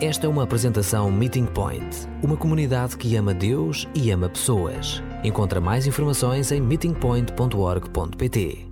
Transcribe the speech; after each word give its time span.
Esta 0.00 0.26
é 0.26 0.28
uma 0.28 0.44
apresentação 0.44 1.10
Meeting 1.10 1.46
Point, 1.46 2.06
uma 2.22 2.36
comunidade 2.36 2.96
que 2.96 3.16
ama 3.16 3.34
Deus 3.34 3.88
e 3.96 4.12
ama 4.12 4.28
pessoas. 4.28 5.02
Encontra 5.24 5.60
mais 5.60 5.88
informações 5.88 6.52
em 6.52 6.60
meetingpoint.org.pt. 6.60 8.68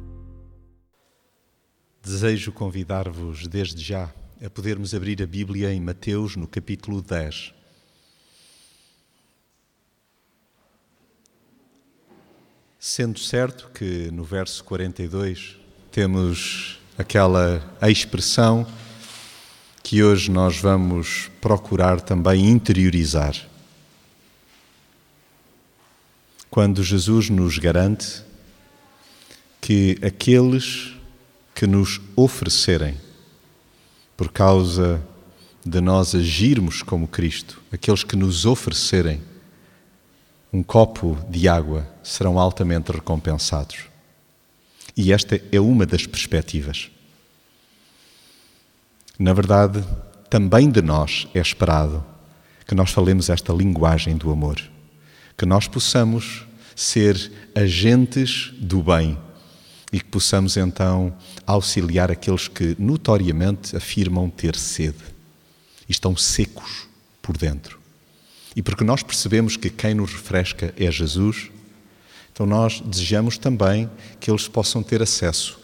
Desejo 2.01 2.53
convidar-vos 2.53 3.49
desde 3.49 3.83
já 3.83 4.09
a 4.41 4.49
podermos 4.49 4.95
abrir 4.95 5.21
a 5.21 5.27
Bíblia 5.27 5.75
em 5.75 5.81
Mateus, 5.81 6.37
no 6.37 6.47
capítulo 6.47 7.03
10. 7.03 7.53
Sendo 12.79 13.19
certo 13.19 13.69
que 13.75 14.13
no 14.13 14.23
verso 14.23 14.63
42 14.63 15.57
temos 15.91 16.79
aquela 16.97 17.69
expressão 17.83 18.65
que 19.87 20.03
hoje 20.03 20.33
nós 20.33 20.59
vamos 20.59 21.31
procurar 21.41 22.01
também 22.01 22.49
interiorizar. 22.51 23.37
Quando 26.51 26.83
Jesus 26.83 27.31
nos 27.31 27.57
garante 27.57 28.25
que 29.61 29.97
aqueles 30.03 30.93
que 31.55 31.69
nos 31.69 32.01
oferecerem, 32.17 32.97
por 34.17 34.33
causa 34.33 35.01
de 35.65 35.81
nós 35.81 36.17
agirmos 36.17 36.83
como 36.83 37.07
Cristo, 37.07 37.63
aqueles 37.71 38.03
que 38.03 38.17
nos 38.17 38.45
oferecerem 38.45 39.23
um 40.53 40.65
copo 40.65 41.17
de 41.31 41.47
água 41.47 41.89
serão 42.03 42.41
altamente 42.41 42.91
recompensados. 42.91 43.85
E 44.97 45.13
esta 45.13 45.41
é 45.53 45.61
uma 45.61 45.87
das 45.87 46.09
perspectivas. 46.09 46.91
Na 49.19 49.33
verdade, 49.33 49.83
também 50.29 50.71
de 50.71 50.83
nós 50.83 51.27
é 51.35 51.41
esperado 51.41 52.05
que 52.67 52.75
nós 52.75 52.91
falemos 52.91 53.31
esta 53.31 53.53
linguagem 53.53 54.17
do 54.17 54.31
amor, 54.31 54.61
que 55.37 55.47
nós 55.47 55.67
possamos 55.67 56.45
ser 56.75 57.33
agentes 57.55 58.53
do 58.59 58.83
bem 58.83 59.17
e 59.91 59.99
que 59.99 60.07
possamos 60.07 60.57
então 60.59 61.17
auxiliar 61.47 62.11
aqueles 62.11 62.49
que 62.49 62.77
notoriamente 62.79 63.75
afirmam 63.75 64.29
ter 64.29 64.57
sede 64.57 65.03
e 65.89 65.93
estão 65.93 66.15
secos 66.17 66.87
por 67.23 67.37
dentro. 67.39 67.79
E 68.55 68.61
porque 68.61 68.85
nós 68.85 69.03
percebemos 69.03 69.57
que 69.57 69.71
quem 69.71 69.95
nos 69.95 70.13
refresca 70.13 70.75
é 70.77 70.91
Jesus, 70.91 71.51
então 72.33 72.45
nós 72.45 72.83
desejamos 72.83 73.39
também 73.39 73.89
que 74.21 74.31
eles 74.31 74.47
possam 74.47 74.83
ter 74.83 75.01
acesso 75.01 75.59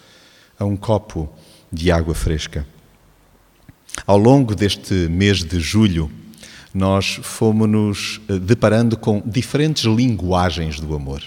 a 0.59 0.65
um 0.65 0.77
copo 0.77 1.29
de 1.71 1.91
água 1.91 2.15
fresca. 2.15 2.67
Ao 4.07 4.19
longo 4.19 4.55
deste 4.55 4.95
mês 5.09 5.45
de 5.45 5.61
julho, 5.61 6.11
nós 6.75 7.21
fomos-nos 7.23 8.21
eh, 8.29 8.39
deparando 8.39 8.97
com 8.97 9.23
diferentes 9.25 9.85
linguagens 9.85 10.81
do 10.81 10.95
amor. 10.95 11.23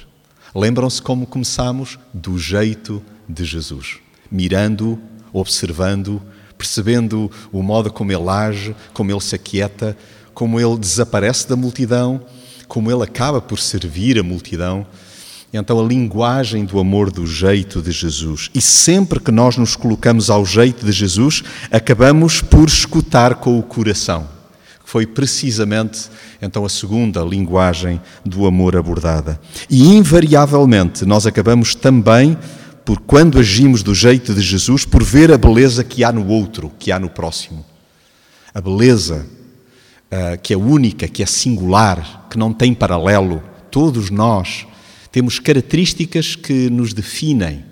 Lembram-se 0.53 1.01
como 1.01 1.27
começamos? 1.27 1.99
Do 2.13 2.37
jeito 2.37 3.01
de 3.27 3.45
Jesus. 3.45 3.97
Mirando, 4.31 4.99
observando, 5.31 6.21
percebendo 6.57 7.29
o 7.51 7.61
modo 7.61 7.91
como 7.91 8.11
ele 8.11 8.29
age, 8.29 8.75
como 8.93 9.11
ele 9.11 9.21
se 9.21 9.35
aquieta, 9.35 9.95
como 10.33 10.59
ele 10.59 10.77
desaparece 10.77 11.47
da 11.47 11.55
multidão, 11.55 12.25
como 12.67 12.91
ele 12.91 13.03
acaba 13.03 13.41
por 13.41 13.59
servir 13.59 14.19
a 14.19 14.23
multidão. 14.23 14.85
Então, 15.57 15.79
a 15.79 15.87
linguagem 15.87 16.65
do 16.65 16.79
amor 16.79 17.09
do 17.09 17.25
jeito 17.25 17.81
de 17.81 17.89
Jesus. 17.89 18.49
E 18.53 18.59
sempre 18.59 19.21
que 19.21 19.31
nós 19.31 19.55
nos 19.55 19.73
colocamos 19.73 20.29
ao 20.29 20.45
jeito 20.45 20.85
de 20.85 20.91
Jesus, 20.91 21.43
acabamos 21.71 22.41
por 22.41 22.67
escutar 22.67 23.35
com 23.35 23.57
o 23.57 23.63
coração. 23.63 24.27
Foi 24.83 25.07
precisamente 25.07 26.09
então 26.41 26.65
a 26.65 26.69
segunda 26.69 27.21
linguagem 27.21 28.01
do 28.25 28.45
amor 28.45 28.75
abordada. 28.75 29.39
E 29.69 29.95
invariavelmente 29.95 31.05
nós 31.05 31.25
acabamos 31.25 31.73
também 31.73 32.37
por 32.83 32.99
quando 32.99 33.39
agimos 33.39 33.81
do 33.81 33.95
jeito 33.95 34.33
de 34.33 34.41
Jesus, 34.41 34.83
por 34.83 35.03
ver 35.03 35.31
a 35.31 35.37
beleza 35.37 35.85
que 35.85 36.03
há 36.03 36.11
no 36.11 36.27
outro, 36.27 36.69
que 36.77 36.91
há 36.91 36.99
no 36.99 37.09
próximo. 37.09 37.65
A 38.53 38.59
beleza 38.59 39.25
uh, 40.11 40.37
que 40.43 40.53
é 40.53 40.57
única, 40.57 41.07
que 41.07 41.23
é 41.23 41.25
singular, 41.25 42.27
que 42.29 42.37
não 42.37 42.51
tem 42.51 42.73
paralelo. 42.73 43.41
Todos 43.71 44.09
nós 44.09 44.67
temos 45.15 45.39
características 45.39 46.35
que 46.35 46.69
nos 46.69 46.91
definem. 46.91 47.63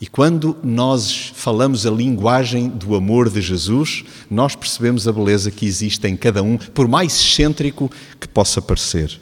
E 0.00 0.06
quando 0.06 0.56
nós 0.64 1.30
falamos 1.34 1.84
a 1.84 1.90
linguagem 1.90 2.70
do 2.70 2.94
amor 2.94 3.28
de 3.28 3.42
Jesus, 3.42 4.02
nós 4.30 4.56
percebemos 4.56 5.06
a 5.06 5.12
beleza 5.12 5.50
que 5.50 5.66
existe 5.66 6.08
em 6.08 6.16
cada 6.16 6.42
um, 6.42 6.56
por 6.56 6.88
mais 6.88 7.20
excêntrico 7.20 7.90
que 8.18 8.26
possa 8.26 8.62
parecer. 8.62 9.20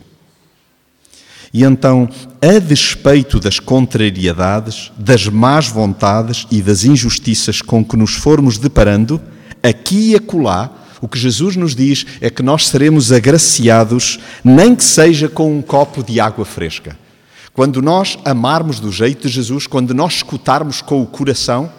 E 1.53 1.65
então, 1.65 2.09
a 2.41 2.61
despeito 2.61 3.41
das 3.41 3.59
contrariedades, 3.59 4.93
das 4.97 5.27
más 5.27 5.67
vontades 5.67 6.47
e 6.49 6.63
das 6.63 6.85
injustiças 6.85 7.61
com 7.61 7.85
que 7.85 7.97
nos 7.97 8.15
formos 8.15 8.57
deparando, 8.57 9.21
aqui 9.61 10.13
e 10.13 10.15
acolá, 10.15 10.71
o 11.01 11.09
que 11.09 11.19
Jesus 11.19 11.57
nos 11.57 11.75
diz 11.75 12.07
é 12.21 12.31
que 12.31 12.41
nós 12.41 12.69
seremos 12.69 13.11
agraciados, 13.11 14.21
nem 14.45 14.77
que 14.77 14.85
seja 14.85 15.29
com 15.29 15.59
um 15.59 15.61
copo 15.61 16.05
de 16.05 16.21
água 16.21 16.45
fresca. 16.45 17.02
Quando 17.55 17.83
nós 17.83 18.19
amarmos 18.25 18.81
do 18.81 18.91
jeito 18.91 19.29
de 19.29 19.35
Jesus, 19.35 19.67
quando 19.67 19.93
nós 19.93 20.15
escutarmos 20.15 20.81
com 20.81 21.03
o 21.03 21.07
coração, 21.07 21.71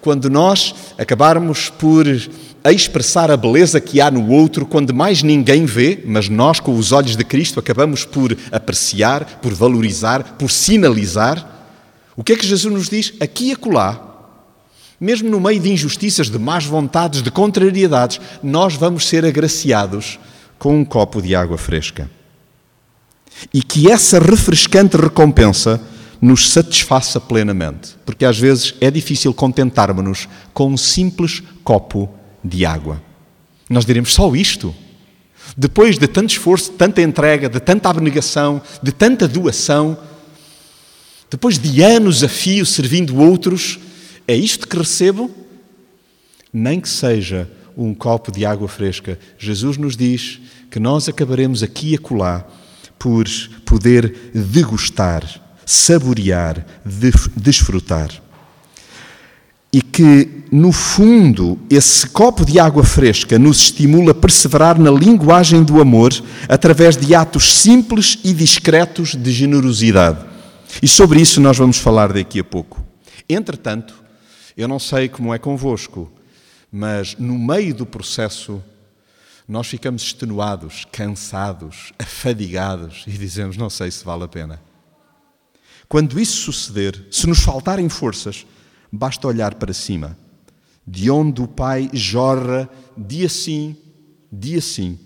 quando 0.00 0.28
nós 0.28 0.74
acabarmos 0.98 1.70
por 1.70 2.04
expressar 2.64 3.30
a 3.30 3.36
beleza 3.36 3.80
que 3.80 4.00
há 4.00 4.10
no 4.10 4.28
outro, 4.28 4.66
quando 4.66 4.92
mais 4.92 5.22
ninguém 5.22 5.66
vê, 5.66 6.02
mas 6.04 6.28
nós, 6.28 6.58
com 6.58 6.76
os 6.76 6.90
olhos 6.90 7.14
de 7.14 7.24
Cristo, 7.24 7.60
acabamos 7.60 8.04
por 8.04 8.36
apreciar, 8.50 9.38
por 9.40 9.54
valorizar, 9.54 10.34
por 10.36 10.50
sinalizar, 10.50 11.48
o 12.16 12.24
que 12.24 12.32
é 12.32 12.36
que 12.36 12.46
Jesus 12.46 12.72
nos 12.72 12.88
diz? 12.88 13.14
Aqui 13.20 13.50
e 13.50 13.52
acolá, 13.52 14.00
mesmo 15.00 15.30
no 15.30 15.40
meio 15.40 15.60
de 15.60 15.70
injustiças, 15.70 16.28
de 16.28 16.38
más 16.40 16.64
vontades, 16.64 17.22
de 17.22 17.30
contrariedades, 17.30 18.20
nós 18.42 18.74
vamos 18.74 19.06
ser 19.06 19.24
agraciados 19.24 20.18
com 20.58 20.76
um 20.76 20.84
copo 20.84 21.22
de 21.22 21.36
água 21.36 21.56
fresca 21.56 22.10
e 23.52 23.62
que 23.62 23.90
essa 23.90 24.18
refrescante 24.18 24.96
recompensa 24.96 25.80
nos 26.20 26.50
satisfaça 26.50 27.20
plenamente, 27.20 27.96
porque 28.06 28.24
às 28.24 28.38
vezes 28.38 28.74
é 28.80 28.90
difícil 28.90 29.34
contentarmos-nos 29.34 30.28
com 30.52 30.72
um 30.72 30.76
simples 30.76 31.42
copo 31.62 32.08
de 32.42 32.64
água. 32.64 33.02
Nós 33.68 33.84
diremos 33.84 34.14
só 34.14 34.34
isto. 34.34 34.74
Depois 35.56 35.98
de 35.98 36.06
tanto 36.06 36.30
esforço, 36.30 36.70
de 36.72 36.78
tanta 36.78 37.02
entrega, 37.02 37.48
de 37.48 37.60
tanta 37.60 37.90
abnegação, 37.90 38.62
de 38.82 38.90
tanta 38.90 39.28
doação, 39.28 39.98
depois 41.30 41.58
de 41.58 41.82
anos 41.82 42.22
a 42.24 42.28
fio 42.28 42.64
servindo 42.64 43.18
outros, 43.18 43.78
é 44.26 44.34
isto 44.34 44.66
que 44.66 44.76
recebo? 44.76 45.30
Nem 46.52 46.80
que 46.80 46.88
seja 46.88 47.50
um 47.76 47.92
copo 47.92 48.30
de 48.30 48.46
água 48.46 48.68
fresca. 48.68 49.18
Jesus 49.38 49.76
nos 49.76 49.96
diz 49.96 50.40
que 50.70 50.78
nós 50.78 51.08
acabaremos 51.08 51.62
aqui 51.62 51.92
e 51.92 51.94
acolá 51.96 52.46
por 52.98 53.26
poder 53.64 54.32
degustar, 54.34 55.24
saborear, 55.66 56.64
desfrutar. 57.36 58.10
E 59.72 59.82
que, 59.82 60.44
no 60.52 60.70
fundo, 60.70 61.58
esse 61.68 62.06
copo 62.06 62.44
de 62.44 62.60
água 62.60 62.84
fresca 62.84 63.38
nos 63.38 63.60
estimula 63.60 64.12
a 64.12 64.14
perseverar 64.14 64.78
na 64.78 64.90
linguagem 64.90 65.64
do 65.64 65.80
amor 65.80 66.12
através 66.48 66.96
de 66.96 67.14
atos 67.14 67.52
simples 67.54 68.18
e 68.22 68.32
discretos 68.32 69.16
de 69.16 69.32
generosidade. 69.32 70.24
E 70.80 70.86
sobre 70.86 71.20
isso 71.20 71.40
nós 71.40 71.58
vamos 71.58 71.78
falar 71.78 72.12
daqui 72.12 72.38
a 72.38 72.44
pouco. 72.44 72.84
Entretanto, 73.28 73.94
eu 74.56 74.68
não 74.68 74.78
sei 74.78 75.08
como 75.08 75.34
é 75.34 75.38
convosco, 75.38 76.10
mas 76.70 77.16
no 77.18 77.38
meio 77.38 77.74
do 77.74 77.84
processo 77.84 78.62
nós 79.46 79.66
ficamos 79.66 80.02
extenuados, 80.02 80.86
cansados, 80.90 81.92
afadigados 81.98 83.04
e 83.06 83.12
dizemos: 83.12 83.56
não 83.56 83.68
sei 83.68 83.90
se 83.90 84.04
vale 84.04 84.24
a 84.24 84.28
pena. 84.28 84.62
Quando 85.88 86.18
isso 86.18 86.52
suceder, 86.52 87.06
se 87.10 87.26
nos 87.26 87.40
faltarem 87.40 87.88
forças, 87.88 88.46
basta 88.90 89.28
olhar 89.28 89.54
para 89.54 89.72
cima, 89.72 90.16
de 90.86 91.10
onde 91.10 91.42
o 91.42 91.48
Pai 91.48 91.90
jorra 91.92 92.68
dia 92.96 93.28
sim, 93.28 93.76
dia 94.32 94.60
sim, 94.60 94.98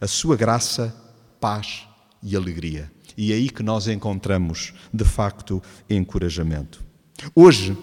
a 0.00 0.06
sua 0.06 0.36
graça, 0.36 0.94
paz 1.40 1.86
e 2.22 2.34
alegria. 2.34 2.90
E 3.16 3.32
é 3.32 3.36
aí 3.36 3.50
que 3.50 3.62
nós 3.62 3.86
encontramos, 3.86 4.72
de 4.92 5.04
facto, 5.04 5.62
encorajamento. 5.88 6.82
Hoje, 7.34 7.76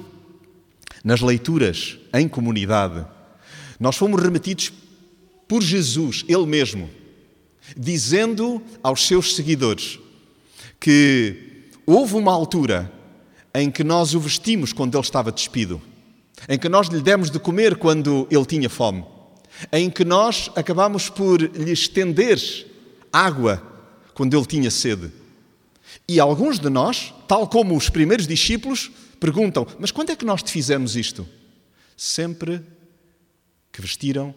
nas 1.04 1.22
leituras 1.22 1.98
em 2.14 2.28
comunidade, 2.28 3.06
nós 3.80 3.96
fomos 3.96 4.22
remetidos 4.22 4.74
por 5.48 5.62
Jesus, 5.62 6.26
Ele 6.28 6.46
mesmo, 6.46 6.90
dizendo 7.76 8.62
aos 8.84 9.06
seus 9.06 9.36
seguidores 9.36 10.00
que 10.80 11.70
houve 11.86 12.16
uma 12.16 12.32
altura 12.32 12.92
em 13.54 13.72
que 13.72 13.84
nós 13.84 14.14
o 14.14 14.20
vestimos 14.20 14.72
quando 14.72 14.96
ele 14.96 15.04
estava 15.04 15.32
despido, 15.32 15.82
em 16.48 16.60
que 16.60 16.70
nós 16.70 16.88
lhe 16.88 17.02
demos 17.02 17.32
de 17.32 17.40
comer 17.40 17.78
quando 17.78 18.28
ele 18.30 18.46
tinha 18.46 18.70
fome, 18.70 19.04
em 19.72 19.90
que 19.90 20.06
nós 20.06 20.52
acabamos 20.56 21.10
por 21.10 21.42
lhe 21.42 21.72
estender 21.72 22.40
água 23.12 23.64
quando 24.14 24.36
ele 24.38 24.46
tinha 24.46 24.70
sede. 24.70 25.12
E 26.08 26.20
alguns 26.20 26.60
de 26.60 26.70
nós, 26.70 27.14
tal 27.28 27.48
como 27.48 27.76
os 27.76 27.90
primeiros 27.90 28.28
discípulos, 28.28 28.92
perguntam: 29.20 29.66
Mas 29.80 29.92
quando 29.92 30.12
é 30.12 30.16
que 30.16 30.26
nós 30.26 30.44
te 30.44 30.52
fizemos 30.52 30.96
isto? 30.96 31.28
Sempre 31.96 32.62
que 33.72 33.82
vestiram, 33.82 34.34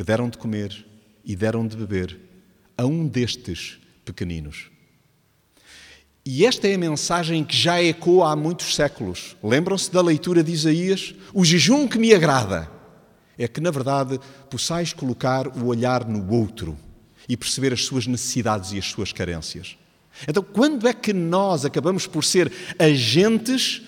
que 0.00 0.04
deram 0.04 0.30
de 0.30 0.38
comer 0.38 0.86
e 1.22 1.36
deram 1.36 1.66
de 1.66 1.76
beber 1.76 2.18
a 2.74 2.86
um 2.86 3.06
destes 3.06 3.78
pequeninos. 4.02 4.70
E 6.24 6.46
esta 6.46 6.66
é 6.66 6.74
a 6.74 6.78
mensagem 6.78 7.44
que 7.44 7.54
já 7.54 7.82
ecoa 7.82 8.32
há 8.32 8.34
muitos 8.34 8.74
séculos. 8.74 9.36
Lembram-se 9.44 9.92
da 9.92 10.00
leitura 10.00 10.42
de 10.42 10.52
Isaías? 10.52 11.14
O 11.34 11.44
jejum 11.44 11.86
que 11.86 11.98
me 11.98 12.14
agrada 12.14 12.66
é 13.36 13.46
que, 13.46 13.60
na 13.60 13.70
verdade, 13.70 14.18
possais 14.48 14.94
colocar 14.94 15.46
o 15.46 15.66
olhar 15.66 16.08
no 16.08 16.32
outro 16.32 16.78
e 17.28 17.36
perceber 17.36 17.74
as 17.74 17.84
suas 17.84 18.06
necessidades 18.06 18.72
e 18.72 18.78
as 18.78 18.86
suas 18.86 19.12
carências. 19.12 19.76
Então, 20.26 20.42
quando 20.42 20.88
é 20.88 20.94
que 20.94 21.12
nós 21.12 21.66
acabamos 21.66 22.06
por 22.06 22.24
ser 22.24 22.50
agentes 22.78 23.82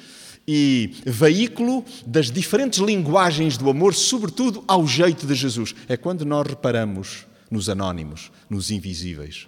e 0.46 0.94
veículo 1.06 1.84
das 2.06 2.30
diferentes 2.30 2.80
linguagens 2.80 3.56
do 3.56 3.70
amor, 3.70 3.94
sobretudo 3.94 4.64
ao 4.66 4.86
jeito 4.86 5.26
de 5.26 5.34
Jesus? 5.34 5.74
É 5.88 5.96
quando 5.96 6.24
nós 6.24 6.46
reparamos 6.46 7.26
nos 7.50 7.68
anónimos, 7.68 8.30
nos 8.48 8.70
invisíveis. 8.70 9.46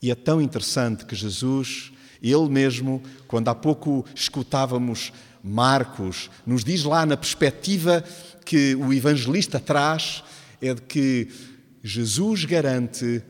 E 0.00 0.10
é 0.10 0.14
tão 0.14 0.40
interessante 0.40 1.04
que 1.04 1.14
Jesus, 1.14 1.92
ele 2.22 2.48
mesmo, 2.48 3.02
quando 3.26 3.48
há 3.48 3.54
pouco 3.54 4.04
escutávamos 4.14 5.12
Marcos, 5.42 6.30
nos 6.46 6.64
diz 6.64 6.84
lá 6.84 7.04
na 7.04 7.16
perspectiva 7.16 8.04
que 8.44 8.74
o 8.76 8.92
evangelista 8.92 9.58
traz, 9.58 10.22
é 10.60 10.74
de 10.74 10.82
que 10.82 11.28
Jesus 11.82 12.44
garante 12.44 13.22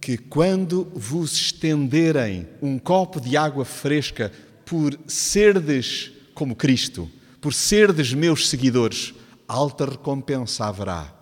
que 0.00 0.18
quando 0.18 0.90
vos 0.94 1.32
estenderem 1.34 2.48
um 2.60 2.78
copo 2.78 3.20
de 3.20 3.36
água 3.36 3.64
fresca 3.64 4.32
por 4.72 4.98
serdes 5.06 6.10
como 6.32 6.56
Cristo, 6.56 7.06
por 7.42 7.52
serdes 7.52 8.14
meus 8.14 8.48
seguidores, 8.48 9.12
alta 9.46 9.84
recompensa 9.84 10.64
haverá, 10.64 11.14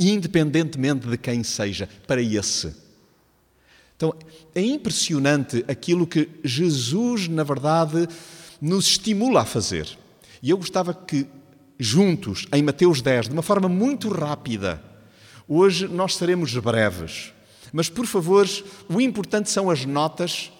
independentemente 0.00 1.06
de 1.06 1.18
quem 1.18 1.44
seja, 1.44 1.86
para 2.06 2.22
esse. 2.22 2.74
Então, 3.94 4.14
é 4.54 4.62
impressionante 4.62 5.62
aquilo 5.68 6.06
que 6.06 6.30
Jesus, 6.42 7.28
na 7.28 7.42
verdade, 7.42 8.08
nos 8.58 8.86
estimula 8.86 9.42
a 9.42 9.44
fazer. 9.44 9.86
E 10.42 10.48
eu 10.48 10.56
gostava 10.56 10.94
que, 10.94 11.26
juntos, 11.78 12.46
em 12.54 12.62
Mateus 12.62 13.02
10, 13.02 13.26
de 13.26 13.32
uma 13.34 13.42
forma 13.42 13.68
muito 13.68 14.08
rápida, 14.08 14.82
hoje 15.46 15.86
nós 15.86 16.16
seremos 16.16 16.56
breves, 16.56 17.34
mas, 17.70 17.90
por 17.90 18.06
favor, 18.06 18.48
o 18.88 18.98
importante 18.98 19.50
são 19.50 19.68
as 19.68 19.84
notas, 19.84 20.50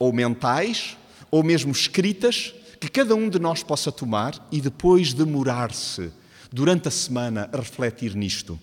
ou 0.00 0.12
mentais, 0.12 0.96
ou 1.30 1.42
mesmo 1.42 1.72
escritas, 1.72 2.54
que 2.80 2.88
cada 2.88 3.14
um 3.14 3.28
de 3.28 3.38
nós 3.38 3.62
possa 3.62 3.90
tomar 3.90 4.46
e 4.52 4.60
depois 4.60 5.12
demorar-se 5.12 6.10
durante 6.52 6.88
a 6.88 6.90
semana 6.90 7.48
a 7.52 7.56
refletir 7.56 8.14
nisto. 8.14 8.58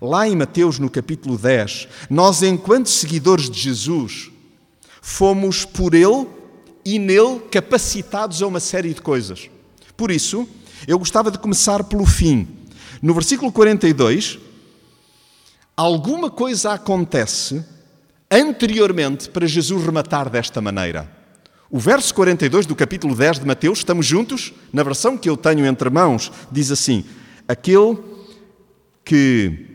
Lá 0.00 0.26
em 0.28 0.36
Mateus, 0.36 0.78
no 0.78 0.90
capítulo 0.90 1.38
10, 1.38 1.88
nós, 2.10 2.42
enquanto 2.42 2.88
seguidores 2.88 3.48
de 3.48 3.60
Jesus, 3.60 4.30
fomos 5.00 5.64
por 5.64 5.94
Ele 5.94 6.26
e 6.84 6.98
nele 6.98 7.40
capacitados 7.50 8.42
a 8.42 8.46
uma 8.46 8.60
série 8.60 8.92
de 8.92 9.00
coisas. 9.00 9.48
Por 9.96 10.10
isso, 10.10 10.48
eu 10.86 10.98
gostava 10.98 11.30
de 11.30 11.38
começar 11.38 11.84
pelo 11.84 12.04
fim. 12.04 12.48
No 13.00 13.14
versículo 13.14 13.52
42, 13.52 14.38
alguma 15.76 16.30
coisa 16.30 16.72
acontece 16.72 17.64
anteriormente 18.30 19.28
para 19.28 19.46
Jesus 19.46 19.84
rematar 19.84 20.28
desta 20.28 20.60
maneira. 20.60 21.23
O 21.74 21.80
verso 21.80 22.14
42 22.14 22.66
do 22.66 22.76
capítulo 22.76 23.16
10 23.16 23.40
de 23.40 23.46
Mateus, 23.46 23.78
estamos 23.78 24.06
juntos? 24.06 24.54
Na 24.72 24.84
versão 24.84 25.18
que 25.18 25.28
eu 25.28 25.36
tenho 25.36 25.66
entre 25.66 25.90
mãos, 25.90 26.30
diz 26.48 26.70
assim: 26.70 27.04
Aquele 27.48 27.98
que 29.04 29.66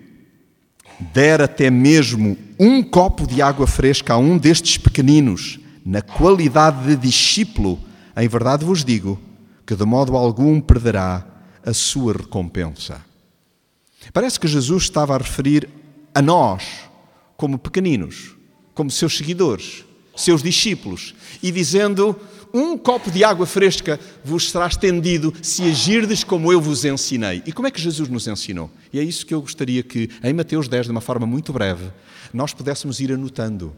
der 1.14 1.42
até 1.42 1.70
mesmo 1.70 2.38
um 2.58 2.82
copo 2.82 3.28
de 3.28 3.42
água 3.42 3.68
fresca 3.68 4.14
a 4.14 4.18
um 4.18 4.38
destes 4.38 4.78
pequeninos, 4.78 5.60
na 5.86 6.02
qualidade 6.02 6.88
de 6.88 6.96
discípulo, 6.96 7.78
em 8.16 8.30
verdade 8.30 8.64
vos 8.64 8.86
digo 8.86 9.20
que 9.68 9.76
de 9.76 9.84
modo 9.84 10.16
algum 10.16 10.62
perderá 10.62 11.28
a 11.66 11.74
sua 11.74 12.14
recompensa. 12.14 13.02
Parece 14.14 14.40
que 14.40 14.48
Jesus 14.48 14.84
estava 14.84 15.16
a 15.16 15.18
referir 15.18 15.68
a 16.16 16.22
nós, 16.22 16.64
como 17.36 17.60
pequeninos, 17.60 18.38
como 18.74 18.90
seus 18.90 19.18
seguidores, 19.18 19.84
seus 20.20 20.44
discípulos, 20.44 21.14
e 21.42 21.52
dizendo: 21.52 22.16
Um 22.54 22.78
copo 22.78 23.10
de 23.10 23.24
água 23.24 23.46
fresca 23.46 24.00
vos 24.24 24.52
será 24.52 24.68
estendido 24.68 25.34
se 25.42 25.64
agirdes 25.64 26.24
como 26.24 26.52
eu 26.52 26.62
vos 26.62 26.86
ensinei. 26.86 27.42
E 27.46 27.52
como 27.52 27.68
é 27.68 27.72
que 27.72 27.82
Jesus 27.82 28.10
nos 28.10 28.28
ensinou? 28.28 28.70
E 28.92 29.00
é 29.00 29.04
isso 29.04 29.26
que 29.26 29.34
eu 29.34 29.42
gostaria 29.42 29.84
que, 29.84 30.10
em 30.24 30.34
Mateus 30.34 30.68
10, 30.68 30.88
de 30.88 30.92
uma 30.92 31.02
forma 31.02 31.26
muito 31.26 31.54
breve, 31.54 31.92
nós 32.34 32.54
pudéssemos 32.54 33.00
ir 33.00 33.12
anotando. 33.12 33.74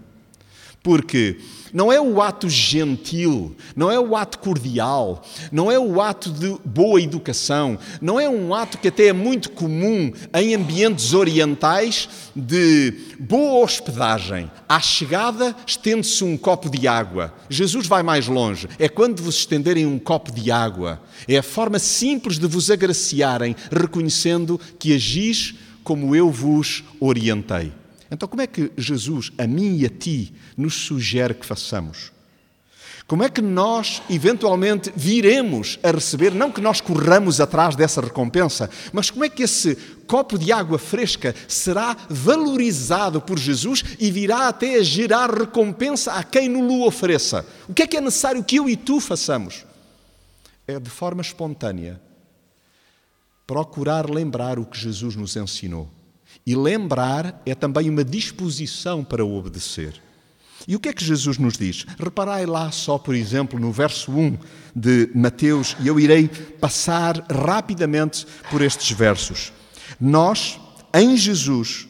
Porque 0.83 1.37
não 1.73 1.91
é 1.91 2.01
o 2.01 2.21
ato 2.21 2.49
gentil, 2.49 3.55
não 3.75 3.91
é 3.91 3.99
o 3.99 4.15
ato 4.15 4.39
cordial, 4.39 5.23
não 5.51 5.71
é 5.71 5.79
o 5.79 6.01
ato 6.01 6.31
de 6.31 6.57
boa 6.65 7.01
educação, 7.01 7.77
não 8.01 8.19
é 8.19 8.27
um 8.27 8.53
ato 8.53 8.77
que 8.77 8.87
até 8.87 9.07
é 9.07 9.13
muito 9.13 9.51
comum 9.51 10.11
em 10.33 10.55
ambientes 10.55 11.13
orientais 11.13 12.09
de 12.35 12.93
boa 13.19 13.63
hospedagem. 13.63 14.51
À 14.67 14.79
chegada, 14.79 15.55
estende-se 15.65 16.23
um 16.23 16.35
copo 16.35 16.69
de 16.69 16.87
água. 16.87 17.33
Jesus 17.49 17.87
vai 17.87 18.03
mais 18.03 18.27
longe. 18.27 18.67
É 18.79 18.89
quando 18.89 19.21
vos 19.21 19.35
estenderem 19.35 19.85
um 19.85 19.99
copo 19.99 20.31
de 20.31 20.51
água. 20.51 21.01
É 21.27 21.37
a 21.37 21.43
forma 21.43 21.79
simples 21.79 22.37
de 22.37 22.47
vos 22.47 22.71
agraciarem, 22.71 23.55
reconhecendo 23.71 24.59
que 24.79 24.93
agis 24.93 25.55
como 25.83 26.15
eu 26.15 26.29
vos 26.29 26.83
orientei. 26.99 27.80
Então, 28.11 28.27
como 28.27 28.41
é 28.41 28.47
que 28.47 28.73
Jesus, 28.77 29.31
a 29.37 29.47
mim 29.47 29.77
e 29.77 29.85
a 29.85 29.89
ti, 29.89 30.33
nos 30.57 30.73
sugere 30.73 31.33
que 31.33 31.45
façamos? 31.45 32.11
Como 33.07 33.23
é 33.23 33.29
que 33.29 33.41
nós, 33.41 34.01
eventualmente, 34.09 34.91
viremos 34.95 35.79
a 35.81 35.91
receber, 35.91 36.33
não 36.33 36.51
que 36.51 36.61
nós 36.61 36.81
corramos 36.81 37.39
atrás 37.39 37.75
dessa 37.75 38.01
recompensa, 38.01 38.69
mas 38.91 39.09
como 39.09 39.23
é 39.23 39.29
que 39.29 39.43
esse 39.43 39.75
copo 40.07 40.37
de 40.37 40.51
água 40.51 40.77
fresca 40.77 41.33
será 41.47 41.95
valorizado 42.09 43.21
por 43.21 43.39
Jesus 43.39 43.83
e 43.97 44.11
virá 44.11 44.49
até 44.49 44.75
a 44.75 44.83
gerar 44.83 45.33
recompensa 45.33 46.13
a 46.13 46.23
quem 46.23 46.49
no 46.49 46.85
ofereça? 46.85 47.45
O 47.67 47.73
que 47.73 47.83
é 47.83 47.87
que 47.87 47.97
é 47.97 48.01
necessário 48.01 48.43
que 48.43 48.57
eu 48.57 48.69
e 48.69 48.75
tu 48.75 48.99
façamos? 48.99 49.65
É 50.67 50.79
de 50.79 50.89
forma 50.89 51.21
espontânea 51.21 51.99
procurar 53.47 54.09
lembrar 54.09 54.59
o 54.59 54.65
que 54.65 54.77
Jesus 54.77 55.15
nos 55.15 55.35
ensinou 55.35 55.89
e 56.45 56.55
lembrar 56.55 57.41
é 57.45 57.53
também 57.53 57.89
uma 57.89 58.03
disposição 58.03 59.03
para 59.03 59.25
obedecer. 59.25 60.01
E 60.67 60.75
o 60.75 60.79
que 60.79 60.89
é 60.89 60.93
que 60.93 61.03
Jesus 61.03 61.37
nos 61.37 61.57
diz? 61.57 61.85
Reparai 61.97 62.45
lá 62.45 62.71
só, 62.71 62.97
por 62.97 63.15
exemplo, 63.15 63.59
no 63.59 63.71
verso 63.71 64.11
1 64.11 64.37
de 64.75 65.09
Mateus, 65.13 65.75
e 65.79 65.87
eu 65.87 65.99
irei 65.99 66.27
passar 66.27 67.25
rapidamente 67.29 68.25
por 68.49 68.61
estes 68.61 68.95
versos. 68.95 69.51
Nós, 69.99 70.59
em 70.93 71.17
Jesus, 71.17 71.87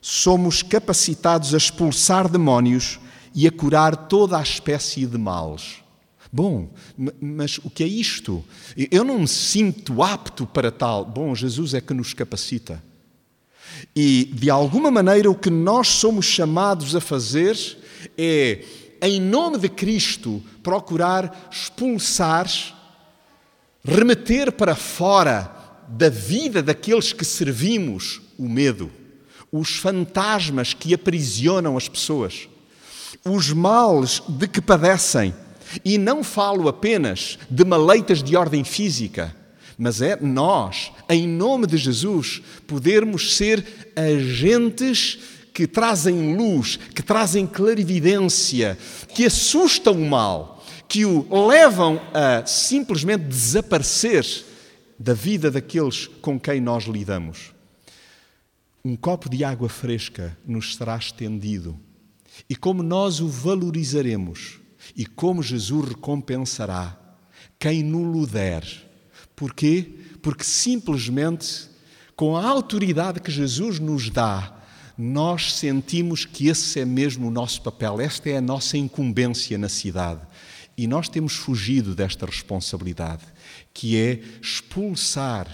somos 0.00 0.62
capacitados 0.62 1.54
a 1.54 1.56
expulsar 1.56 2.28
demónios 2.28 3.00
e 3.34 3.46
a 3.46 3.52
curar 3.52 3.96
toda 3.96 4.38
a 4.38 4.42
espécie 4.42 5.06
de 5.06 5.18
males. 5.18 5.82
Bom, 6.32 6.70
mas 7.20 7.58
o 7.58 7.68
que 7.68 7.84
é 7.84 7.86
isto? 7.86 8.42
Eu 8.90 9.04
não 9.04 9.20
me 9.20 9.28
sinto 9.28 10.02
apto 10.02 10.46
para 10.46 10.72
tal. 10.72 11.04
Bom, 11.04 11.34
Jesus 11.34 11.74
é 11.74 11.80
que 11.80 11.92
nos 11.92 12.14
capacita. 12.14 12.82
E, 13.94 14.30
de 14.32 14.50
alguma 14.50 14.90
maneira, 14.90 15.30
o 15.30 15.34
que 15.34 15.50
nós 15.50 15.88
somos 15.88 16.26
chamados 16.26 16.94
a 16.94 17.00
fazer 17.00 17.56
é, 18.16 18.64
em 19.00 19.20
nome 19.20 19.58
de 19.58 19.68
Cristo, 19.68 20.42
procurar 20.62 21.48
expulsar, 21.50 22.48
remeter 23.84 24.52
para 24.52 24.74
fora 24.74 25.50
da 25.88 26.08
vida 26.08 26.62
daqueles 26.62 27.12
que 27.12 27.24
servimos 27.24 28.20
o 28.38 28.48
medo, 28.48 28.90
os 29.50 29.76
fantasmas 29.76 30.72
que 30.72 30.94
aprisionam 30.94 31.76
as 31.76 31.88
pessoas, 31.88 32.48
os 33.24 33.52
males 33.52 34.22
de 34.28 34.48
que 34.48 34.60
padecem. 34.60 35.34
E 35.84 35.96
não 35.96 36.22
falo 36.22 36.68
apenas 36.68 37.38
de 37.50 37.64
maleitas 37.64 38.22
de 38.22 38.36
ordem 38.36 38.62
física 38.62 39.34
mas 39.78 40.00
é 40.00 40.16
nós, 40.20 40.92
em 41.08 41.26
nome 41.26 41.66
de 41.66 41.76
Jesus, 41.76 42.42
podermos 42.66 43.36
ser 43.36 43.64
agentes 43.96 45.18
que 45.52 45.66
trazem 45.66 46.36
luz, 46.36 46.76
que 46.76 47.02
trazem 47.02 47.46
clarividência, 47.46 48.78
que 49.14 49.26
assustam 49.26 49.94
o 49.94 50.08
mal, 50.08 50.64
que 50.88 51.04
o 51.04 51.46
levam 51.46 52.00
a 52.12 52.44
simplesmente 52.46 53.24
desaparecer 53.24 54.26
da 54.98 55.14
vida 55.14 55.50
daqueles 55.50 56.06
com 56.20 56.38
quem 56.38 56.60
nós 56.60 56.84
lidamos. 56.84 57.52
um 58.84 58.96
copo 58.96 59.28
de 59.28 59.44
água 59.44 59.68
fresca 59.68 60.36
nos 60.44 60.74
será 60.74 60.96
estendido. 60.96 61.78
E 62.48 62.56
como 62.56 62.82
nós 62.82 63.20
o 63.20 63.28
valorizaremos 63.28 64.58
e 64.96 65.06
como 65.06 65.42
Jesus 65.42 65.90
recompensará 65.90 66.98
quem 67.58 67.82
nulo 67.82 68.26
der. 68.26 68.64
Porquê? 69.42 69.88
Porque 70.22 70.44
simplesmente, 70.44 71.68
com 72.14 72.36
a 72.36 72.46
autoridade 72.46 73.18
que 73.18 73.28
Jesus 73.28 73.80
nos 73.80 74.08
dá, 74.08 74.56
nós 74.96 75.54
sentimos 75.54 76.24
que 76.24 76.46
esse 76.46 76.78
é 76.78 76.84
mesmo 76.84 77.26
o 77.26 77.30
nosso 77.32 77.60
papel, 77.60 78.00
esta 78.00 78.30
é 78.30 78.36
a 78.36 78.40
nossa 78.40 78.78
incumbência 78.78 79.58
na 79.58 79.68
cidade. 79.68 80.20
E 80.78 80.86
nós 80.86 81.08
temos 81.08 81.32
fugido 81.32 81.92
desta 81.92 82.24
responsabilidade, 82.24 83.24
que 83.74 83.98
é 83.98 84.22
expulsar 84.40 85.48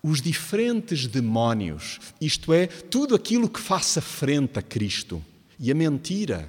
os 0.00 0.22
diferentes 0.22 1.08
demónios, 1.08 1.98
isto 2.20 2.52
é, 2.52 2.68
tudo 2.68 3.16
aquilo 3.16 3.50
que 3.50 3.58
faça 3.58 4.00
frente 4.00 4.56
a 4.60 4.62
Cristo, 4.62 5.20
e 5.58 5.68
a 5.68 5.74
mentira, 5.74 6.48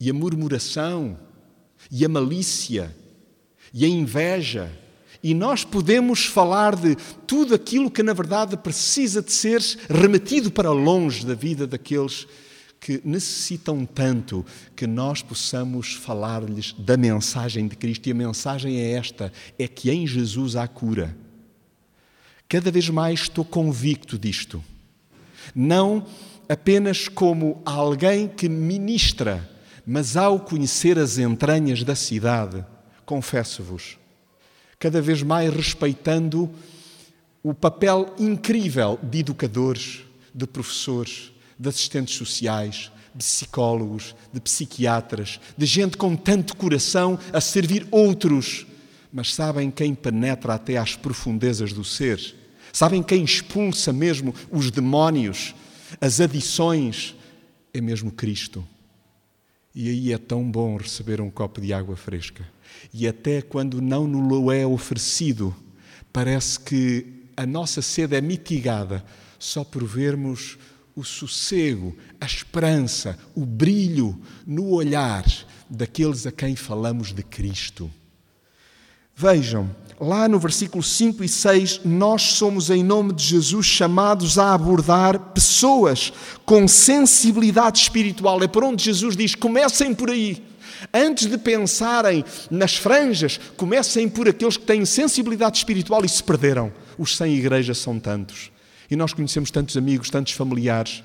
e 0.00 0.10
a 0.10 0.12
murmuração, 0.12 1.16
e 1.88 2.04
a 2.04 2.08
malícia, 2.08 2.92
e 3.72 3.84
a 3.84 3.88
inveja. 3.88 4.76
E 5.22 5.34
nós 5.34 5.64
podemos 5.64 6.24
falar 6.24 6.74
de 6.74 6.96
tudo 7.26 7.54
aquilo 7.54 7.90
que, 7.90 8.02
na 8.02 8.12
verdade, 8.14 8.56
precisa 8.56 9.20
de 9.20 9.32
ser 9.32 9.62
remetido 9.88 10.50
para 10.50 10.70
longe 10.70 11.26
da 11.26 11.34
vida 11.34 11.66
daqueles 11.66 12.26
que 12.80 13.02
necessitam 13.04 13.84
tanto 13.84 14.44
que 14.74 14.86
nós 14.86 15.20
possamos 15.20 15.92
falar-lhes 15.92 16.72
da 16.78 16.96
mensagem 16.96 17.68
de 17.68 17.76
Cristo. 17.76 18.08
E 18.08 18.12
a 18.12 18.14
mensagem 18.14 18.80
é 18.80 18.92
esta: 18.92 19.30
é 19.58 19.68
que 19.68 19.90
em 19.90 20.06
Jesus 20.06 20.56
há 20.56 20.66
cura. 20.66 21.14
Cada 22.48 22.70
vez 22.70 22.88
mais 22.88 23.20
estou 23.20 23.44
convicto 23.44 24.18
disto. 24.18 24.64
Não 25.54 26.06
apenas 26.48 27.06
como 27.06 27.62
alguém 27.64 28.26
que 28.26 28.48
ministra, 28.48 29.48
mas 29.86 30.16
ao 30.16 30.40
conhecer 30.40 30.98
as 30.98 31.18
entranhas 31.18 31.84
da 31.84 31.94
cidade, 31.94 32.64
confesso-vos, 33.04 33.99
cada 34.80 35.02
vez 35.02 35.22
mais 35.22 35.54
respeitando 35.54 36.50
o 37.42 37.52
papel 37.52 38.14
incrível 38.18 38.98
de 39.02 39.20
educadores, 39.20 40.00
de 40.34 40.46
professores, 40.46 41.30
de 41.58 41.68
assistentes 41.68 42.14
sociais, 42.16 42.90
de 43.14 43.22
psicólogos, 43.22 44.14
de 44.32 44.40
psiquiatras, 44.40 45.38
de 45.56 45.66
gente 45.66 45.98
com 45.98 46.16
tanto 46.16 46.56
coração 46.56 47.18
a 47.30 47.40
servir 47.40 47.86
outros. 47.90 48.66
Mas 49.12 49.34
sabem 49.34 49.70
quem 49.70 49.94
penetra 49.94 50.54
até 50.54 50.78
às 50.78 50.96
profundezas 50.96 51.74
do 51.74 51.84
ser? 51.84 52.34
Sabem 52.72 53.02
quem 53.02 53.22
expulsa 53.22 53.92
mesmo 53.92 54.34
os 54.50 54.70
demónios, 54.70 55.54
as 56.00 56.20
adições? 56.20 57.14
É 57.74 57.80
mesmo 57.82 58.10
Cristo. 58.10 58.66
E 59.74 59.88
aí 59.88 60.12
é 60.12 60.18
tão 60.18 60.50
bom 60.50 60.76
receber 60.76 61.20
um 61.20 61.30
copo 61.30 61.60
de 61.60 61.72
água 61.72 61.96
fresca. 61.96 62.44
E 62.92 63.06
até 63.06 63.42
quando 63.42 63.80
não 63.80 64.06
nos 64.06 64.54
é 64.54 64.66
oferecido, 64.66 65.54
parece 66.12 66.58
que 66.60 67.06
a 67.36 67.46
nossa 67.46 67.80
sede 67.80 68.16
é 68.16 68.20
mitigada 68.20 69.04
só 69.38 69.64
por 69.64 69.84
vermos 69.84 70.58
o 70.94 71.04
sossego, 71.04 71.96
a 72.20 72.26
esperança, 72.26 73.18
o 73.34 73.46
brilho 73.46 74.20
no 74.46 74.70
olhar 74.70 75.24
daqueles 75.68 76.26
a 76.26 76.32
quem 76.32 76.56
falamos 76.56 77.12
de 77.12 77.22
Cristo. 77.22 77.90
Vejam, 79.16 79.70
lá 80.00 80.28
no 80.28 80.38
versículo 80.38 80.82
5 80.82 81.22
e 81.22 81.28
6, 81.28 81.80
nós 81.84 82.22
somos, 82.22 82.70
em 82.70 82.82
nome 82.82 83.12
de 83.12 83.24
Jesus, 83.24 83.66
chamados 83.66 84.38
a 84.38 84.54
abordar 84.54 85.18
pessoas 85.32 86.12
com 86.44 86.66
sensibilidade 86.66 87.80
espiritual. 87.80 88.42
É 88.42 88.48
por 88.48 88.64
onde 88.64 88.84
Jesus 88.84 89.16
diz: 89.16 89.34
comecem 89.34 89.94
por 89.94 90.10
aí. 90.10 90.49
Antes 90.92 91.26
de 91.26 91.38
pensarem 91.38 92.24
nas 92.50 92.76
franjas, 92.76 93.38
comecem 93.56 94.08
por 94.08 94.28
aqueles 94.28 94.56
que 94.56 94.64
têm 94.64 94.84
sensibilidade 94.84 95.58
espiritual 95.58 96.04
e 96.04 96.08
se 96.08 96.22
perderam. 96.22 96.72
Os 96.98 97.16
sem 97.16 97.34
igreja 97.34 97.74
são 97.74 97.98
tantos. 97.98 98.50
E 98.90 98.96
nós 98.96 99.12
conhecemos 99.12 99.50
tantos 99.50 99.76
amigos, 99.76 100.10
tantos 100.10 100.32
familiares. 100.32 101.02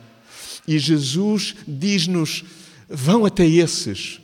E 0.68 0.80
Jesus 0.80 1.56
diz-nos: 1.68 2.44
vão 2.90 3.26
até 3.26 3.46
esses. 3.46 4.20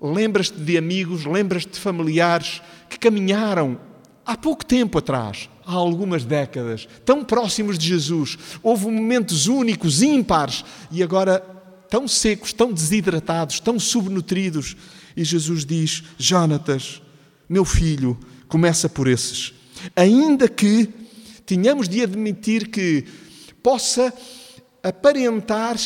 Lembras-te 0.00 0.58
de 0.58 0.76
amigos, 0.76 1.24
lembras-te 1.24 1.72
de 1.72 1.80
familiares 1.80 2.60
que 2.88 2.98
caminharam 2.98 3.78
há 4.24 4.36
pouco 4.36 4.64
tempo 4.64 4.98
atrás, 4.98 5.48
há 5.64 5.72
algumas 5.72 6.24
décadas, 6.24 6.88
tão 7.04 7.24
próximos 7.24 7.78
de 7.78 7.86
Jesus. 7.86 8.36
Houve 8.62 8.86
momentos 8.86 9.46
únicos, 9.46 10.02
ímpares, 10.02 10.64
e 10.90 11.02
agora 11.02 11.55
tão 11.88 12.06
secos, 12.06 12.52
tão 12.52 12.72
desidratados, 12.72 13.60
tão 13.60 13.78
subnutridos. 13.78 14.76
E 15.16 15.24
Jesus 15.24 15.64
diz: 15.64 16.02
Jonatas, 16.18 17.00
meu 17.48 17.64
filho, 17.64 18.18
começa 18.48 18.88
por 18.88 19.08
esses. 19.08 19.54
Ainda 19.94 20.48
que 20.48 20.88
tenhamos 21.44 21.88
de 21.88 22.02
admitir 22.02 22.68
que 22.68 23.04
possa 23.62 24.12
aparentar 24.82 25.76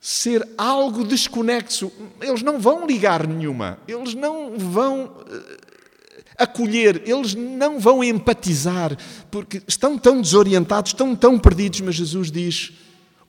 ser 0.00 0.46
algo 0.56 1.04
desconexo, 1.04 1.92
eles 2.20 2.42
não 2.42 2.58
vão 2.58 2.86
ligar 2.86 3.26
nenhuma, 3.26 3.78
eles 3.86 4.14
não 4.14 4.56
vão 4.56 5.12
eh, 5.28 5.56
acolher, 6.38 7.02
eles 7.04 7.34
não 7.34 7.80
vão 7.80 8.02
empatizar, 8.02 8.96
porque 9.30 9.60
estão 9.66 9.98
tão 9.98 10.20
desorientados, 10.20 10.92
estão 10.92 11.16
tão 11.16 11.38
perdidos, 11.38 11.80
mas 11.80 11.96
Jesus 11.96 12.30
diz: 12.30 12.72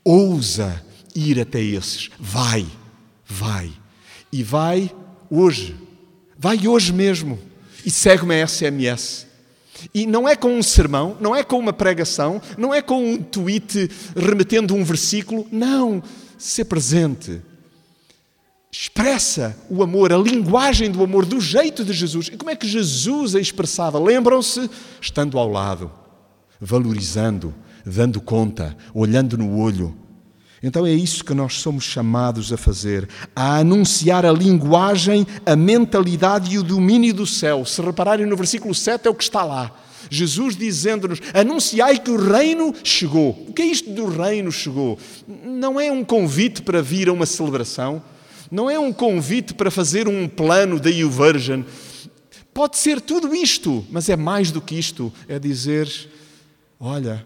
ousa 0.04 0.89
ir 1.16 1.40
até 1.40 1.62
esses, 1.62 2.10
vai, 2.20 2.66
vai, 3.26 3.72
e 4.32 4.44
vai 4.44 4.92
hoje, 5.30 5.76
vai 6.38 6.68
hoje 6.68 6.94
mesmo, 6.94 7.40
e 7.86 7.92
segue-me 7.92 8.42
a 8.42 8.48
SMS. 8.48 9.28
E 9.94 10.06
não 10.06 10.28
é 10.28 10.36
com 10.36 10.54
um 10.58 10.62
sermão, 10.62 11.16
não 11.22 11.34
é 11.34 11.42
com 11.44 11.58
uma 11.58 11.72
pregação, 11.72 12.42
não 12.58 12.74
é 12.74 12.82
com 12.82 13.14
um 13.14 13.18
tweet 13.18 13.90
remetendo 14.16 14.76
um 14.76 14.84
versículo, 14.84 15.48
não, 15.52 16.04
ser 16.38 16.66
presente 16.66 17.42
expressa 18.72 19.58
o 19.70 19.82
amor, 19.82 20.14
a 20.14 20.18
linguagem 20.18 20.92
do 20.92 21.04
amor, 21.04 21.26
do 21.26 21.42
jeito 21.42 21.84
de 21.84 21.92
Jesus. 21.92 22.28
E 22.28 22.38
como 22.38 22.52
é 22.52 22.56
que 22.56 22.68
Jesus 22.68 23.36
a 23.36 23.40
expressava? 23.40 24.00
Lembram-se? 24.00 24.70
Estando 25.02 25.38
ao 25.40 25.50
lado, 25.50 25.92
valorizando, 26.62 27.54
dando 27.86 28.22
conta, 28.22 28.78
olhando 28.94 29.38
no 29.38 29.58
olho. 29.58 29.96
Então 30.62 30.86
é 30.86 30.92
isso 30.92 31.24
que 31.24 31.34
nós 31.34 31.56
somos 31.56 31.84
chamados 31.84 32.52
a 32.52 32.58
fazer, 32.58 33.08
a 33.36 33.58
anunciar 33.58 34.26
a 34.26 34.32
linguagem, 34.32 35.26
a 35.46 35.56
mentalidade 35.56 36.54
e 36.54 36.58
o 36.58 36.64
domínio 36.64 37.14
do 37.14 37.26
céu. 37.26 37.64
Se 37.66 37.82
repararem 37.82 38.26
no 38.26 38.36
versículo 38.36 38.76
7 38.76 39.08
é 39.08 39.10
o 39.10 39.16
que 39.16 39.24
está 39.24 39.44
lá. 39.44 39.72
Jesus 40.10 40.56
dizendo-nos: 40.56 41.20
anunciai 41.34 42.00
que 42.00 42.12
o 42.12 42.18
reino 42.18 42.74
chegou. 42.84 43.46
O 43.48 43.54
que 43.54 43.62
é 43.62 43.66
isto 43.66 43.90
do 43.90 44.08
reino 44.08 44.52
chegou? 44.52 44.98
Não 45.28 45.80
é 45.80 45.92
um 45.92 46.04
convite 46.04 46.62
para 46.62 46.82
vir 46.82 47.10
a 47.10 47.14
uma 47.14 47.26
celebração 47.26 48.02
não 48.52 48.70
é 48.70 48.80
um 48.80 48.92
convite 48.92 49.54
para 49.54 49.70
fazer 49.70 50.08
um 50.08 50.28
plano 50.28 50.80
da 50.80 50.90
YouVersion. 50.90 51.64
Pode 52.54 52.78
ser 52.78 53.00
tudo 53.00 53.34
isto, 53.36 53.86
mas 53.92 54.10
é 54.10 54.16
mais 54.16 54.52
do 54.52 54.60
que 54.60 54.76
isto. 54.76 55.14
É 55.28 55.38
dizer: 55.38 55.88
olha, 56.80 57.26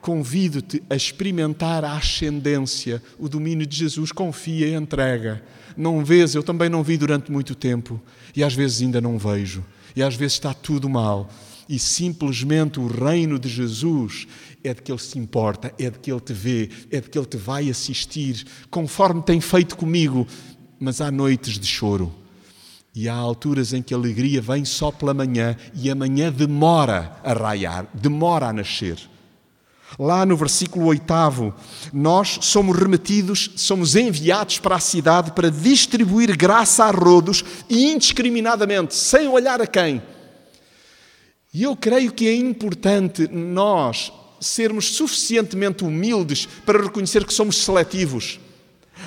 convido-te 0.00 0.82
a 0.88 0.96
experimentar 0.96 1.84
a 1.84 1.96
ascendência, 1.96 3.02
o 3.18 3.28
domínio 3.28 3.66
de 3.66 3.76
Jesus. 3.76 4.12
Confia 4.12 4.68
e 4.68 4.74
entrega. 4.74 5.42
Não 5.76 6.04
vês, 6.04 6.34
eu 6.34 6.42
também 6.42 6.68
não 6.68 6.82
vi 6.82 6.96
durante 6.96 7.30
muito 7.30 7.54
tempo. 7.54 8.00
E 8.34 8.42
às 8.42 8.54
vezes 8.54 8.82
ainda 8.82 9.00
não 9.00 9.18
vejo. 9.18 9.64
E 9.94 10.02
às 10.02 10.14
vezes 10.14 10.34
está 10.34 10.54
tudo 10.54 10.88
mal. 10.88 11.30
E 11.68 11.78
simplesmente 11.78 12.80
o 12.80 12.86
reino 12.86 13.38
de 13.38 13.48
Jesus 13.48 14.26
é 14.64 14.74
de 14.74 14.82
que 14.82 14.90
Ele 14.90 14.98
se 14.98 15.18
importa, 15.18 15.72
é 15.78 15.88
de 15.88 15.98
que 15.98 16.10
Ele 16.10 16.20
te 16.20 16.32
vê, 16.32 16.68
é 16.90 17.00
de 17.00 17.08
que 17.08 17.16
Ele 17.16 17.26
te 17.26 17.36
vai 17.36 17.70
assistir, 17.70 18.44
conforme 18.70 19.22
tem 19.22 19.40
feito 19.40 19.76
comigo. 19.76 20.26
Mas 20.78 21.00
há 21.00 21.10
noites 21.10 21.58
de 21.58 21.66
choro. 21.66 22.12
E 22.92 23.08
há 23.08 23.14
alturas 23.14 23.72
em 23.72 23.82
que 23.82 23.94
a 23.94 23.96
alegria 23.96 24.42
vem 24.42 24.64
só 24.64 24.90
pela 24.90 25.14
manhã 25.14 25.56
e 25.74 25.88
amanhã 25.88 26.32
demora 26.32 27.16
a 27.22 27.32
raiar, 27.32 27.86
demora 27.94 28.48
a 28.48 28.52
nascer. 28.52 28.98
Lá 29.98 30.24
no 30.24 30.36
versículo 30.36 30.86
8, 30.86 31.04
nós 31.92 32.38
somos 32.42 32.76
remetidos, 32.76 33.50
somos 33.56 33.96
enviados 33.96 34.58
para 34.58 34.76
a 34.76 34.80
cidade 34.80 35.32
para 35.32 35.50
distribuir 35.50 36.36
graça 36.36 36.84
a 36.84 36.90
rodos 36.90 37.44
e 37.68 37.90
indiscriminadamente, 37.90 38.94
sem 38.94 39.28
olhar 39.28 39.60
a 39.60 39.66
quem. 39.66 40.00
E 41.52 41.64
eu 41.64 41.74
creio 41.74 42.12
que 42.12 42.28
é 42.28 42.34
importante 42.34 43.28
nós 43.28 44.12
sermos 44.40 44.94
suficientemente 44.94 45.84
humildes 45.84 46.46
para 46.64 46.82
reconhecer 46.82 47.24
que 47.24 47.34
somos 47.34 47.56
seletivos. 47.56 48.38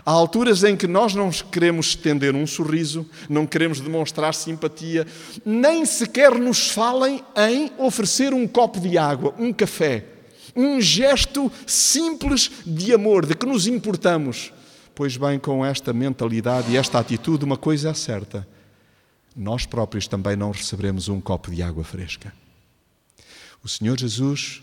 Há 0.05 0.11
alturas 0.11 0.63
em 0.63 0.75
que 0.75 0.87
nós 0.87 1.13
não 1.13 1.29
queremos 1.29 1.87
estender 1.87 2.35
um 2.35 2.47
sorriso, 2.47 3.07
não 3.29 3.45
queremos 3.45 3.79
demonstrar 3.79 4.33
simpatia, 4.33 5.07
nem 5.45 5.85
sequer 5.85 6.37
nos 6.37 6.69
falem 6.69 7.23
em 7.37 7.71
oferecer 7.77 8.33
um 8.33 8.47
copo 8.47 8.79
de 8.79 8.97
água, 8.97 9.33
um 9.37 9.53
café. 9.53 10.12
Um 10.55 10.79
gesto 10.79 11.51
simples 11.65 12.51
de 12.65 12.93
amor, 12.93 13.25
de 13.25 13.35
que 13.35 13.45
nos 13.45 13.67
importamos. 13.67 14.51
Pois 14.95 15.17
bem, 15.17 15.39
com 15.39 15.65
esta 15.65 15.91
mentalidade 15.91 16.71
e 16.71 16.77
esta 16.77 16.99
atitude, 16.99 17.43
uma 17.43 17.57
coisa 17.57 17.89
é 17.89 17.93
certa: 17.93 18.47
nós 19.35 19.65
próprios 19.65 20.07
também 20.07 20.35
não 20.35 20.51
receberemos 20.51 21.09
um 21.09 21.19
copo 21.19 21.49
de 21.49 21.63
água 21.63 21.83
fresca. 21.83 22.33
O 23.63 23.67
Senhor 23.67 23.99
Jesus 23.99 24.61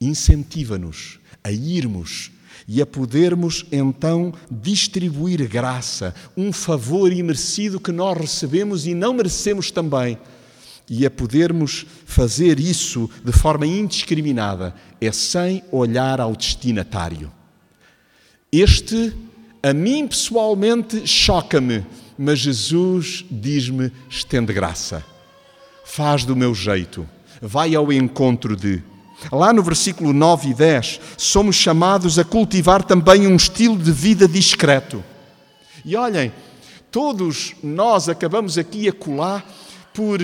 incentiva-nos 0.00 1.18
a 1.42 1.50
irmos 1.50 2.30
e 2.66 2.80
a 2.82 2.86
podermos 2.86 3.64
então 3.70 4.32
distribuir 4.50 5.46
graça, 5.48 6.14
um 6.36 6.52
favor 6.52 7.12
imerecido 7.12 7.80
que 7.80 7.92
nós 7.92 8.16
recebemos 8.16 8.86
e 8.86 8.94
não 8.94 9.12
merecemos 9.12 9.70
também. 9.70 10.18
E 10.90 11.04
a 11.04 11.10
podermos 11.10 11.84
fazer 12.06 12.58
isso 12.58 13.10
de 13.24 13.32
forma 13.32 13.66
indiscriminada, 13.66 14.74
é 15.00 15.12
sem 15.12 15.62
olhar 15.70 16.20
ao 16.20 16.34
destinatário. 16.34 17.30
Este, 18.50 19.12
a 19.62 19.74
mim 19.74 20.06
pessoalmente, 20.06 21.06
choca-me, 21.06 21.84
mas 22.18 22.38
Jesus 22.38 23.24
diz-me: 23.30 23.92
estende 24.08 24.52
graça, 24.52 25.04
faz 25.84 26.24
do 26.24 26.34
meu 26.34 26.54
jeito, 26.54 27.06
vai 27.40 27.74
ao 27.74 27.92
encontro 27.92 28.56
de. 28.56 28.82
Lá 29.32 29.52
no 29.52 29.64
versículo 29.64 30.12
9 30.12 30.50
e 30.50 30.54
10, 30.54 31.00
somos 31.16 31.56
chamados 31.56 32.20
a 32.20 32.24
cultivar 32.24 32.84
também 32.84 33.26
um 33.26 33.34
estilo 33.34 33.76
de 33.76 33.90
vida 33.90 34.28
discreto. 34.28 35.04
E 35.84 35.96
olhem, 35.96 36.32
todos 36.90 37.54
nós 37.60 38.08
acabamos 38.08 38.56
aqui 38.56 38.88
a 38.88 38.92
colar 38.92 39.44
por 39.92 40.20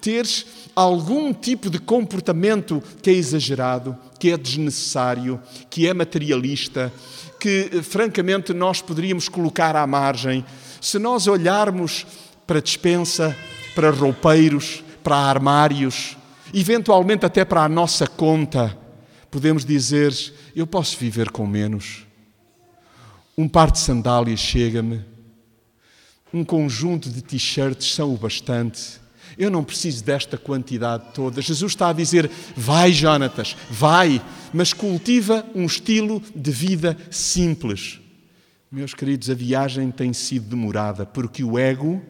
ter 0.00 0.26
algum 0.74 1.32
tipo 1.32 1.68
de 1.68 1.78
comportamento 1.78 2.82
que 3.02 3.10
é 3.10 3.12
exagerado, 3.12 3.96
que 4.18 4.30
é 4.30 4.36
desnecessário, 4.36 5.40
que 5.68 5.86
é 5.86 5.94
materialista, 5.94 6.92
que 7.38 7.70
francamente 7.82 8.52
nós 8.52 8.80
poderíamos 8.80 9.28
colocar 9.28 9.76
à 9.76 9.86
margem. 9.86 10.44
Se 10.80 10.98
nós 10.98 11.26
olharmos 11.26 12.06
para 12.46 12.60
dispensa, 12.60 13.36
para 13.74 13.90
roupeiros, 13.90 14.82
para 15.02 15.16
armários, 15.16 16.16
eventualmente 16.52 17.24
até 17.26 17.44
para 17.44 17.62
a 17.62 17.68
nossa 17.68 18.06
conta, 18.06 18.76
podemos 19.30 19.64
dizer: 19.64 20.12
eu 20.54 20.66
posso 20.66 20.96
viver 20.96 21.30
com 21.30 21.46
menos. 21.46 22.06
Um 23.36 23.48
par 23.48 23.70
de 23.70 23.78
sandálias 23.78 24.40
chega-me, 24.40 25.04
um 26.32 26.44
conjunto 26.44 27.08
de 27.08 27.22
t-shirts 27.22 27.94
são 27.94 28.12
o 28.12 28.16
bastante. 28.16 29.00
Eu 29.38 29.50
não 29.50 29.62
preciso 29.62 30.04
desta 30.04 30.36
quantidade 30.36 31.04
toda. 31.14 31.40
Jesus 31.40 31.72
está 31.72 31.90
a 31.90 31.92
dizer: 31.92 32.28
vai, 32.56 32.92
Jonatas, 32.92 33.56
vai, 33.70 34.20
mas 34.52 34.72
cultiva 34.72 35.46
um 35.54 35.64
estilo 35.64 36.20
de 36.34 36.50
vida 36.50 36.98
simples. 37.08 38.00
Meus 38.70 38.92
queridos, 38.92 39.30
a 39.30 39.34
viagem 39.34 39.90
tem 39.92 40.12
sido 40.12 40.48
demorada 40.48 41.06
porque 41.06 41.44
o 41.44 41.56
ego, 41.56 42.02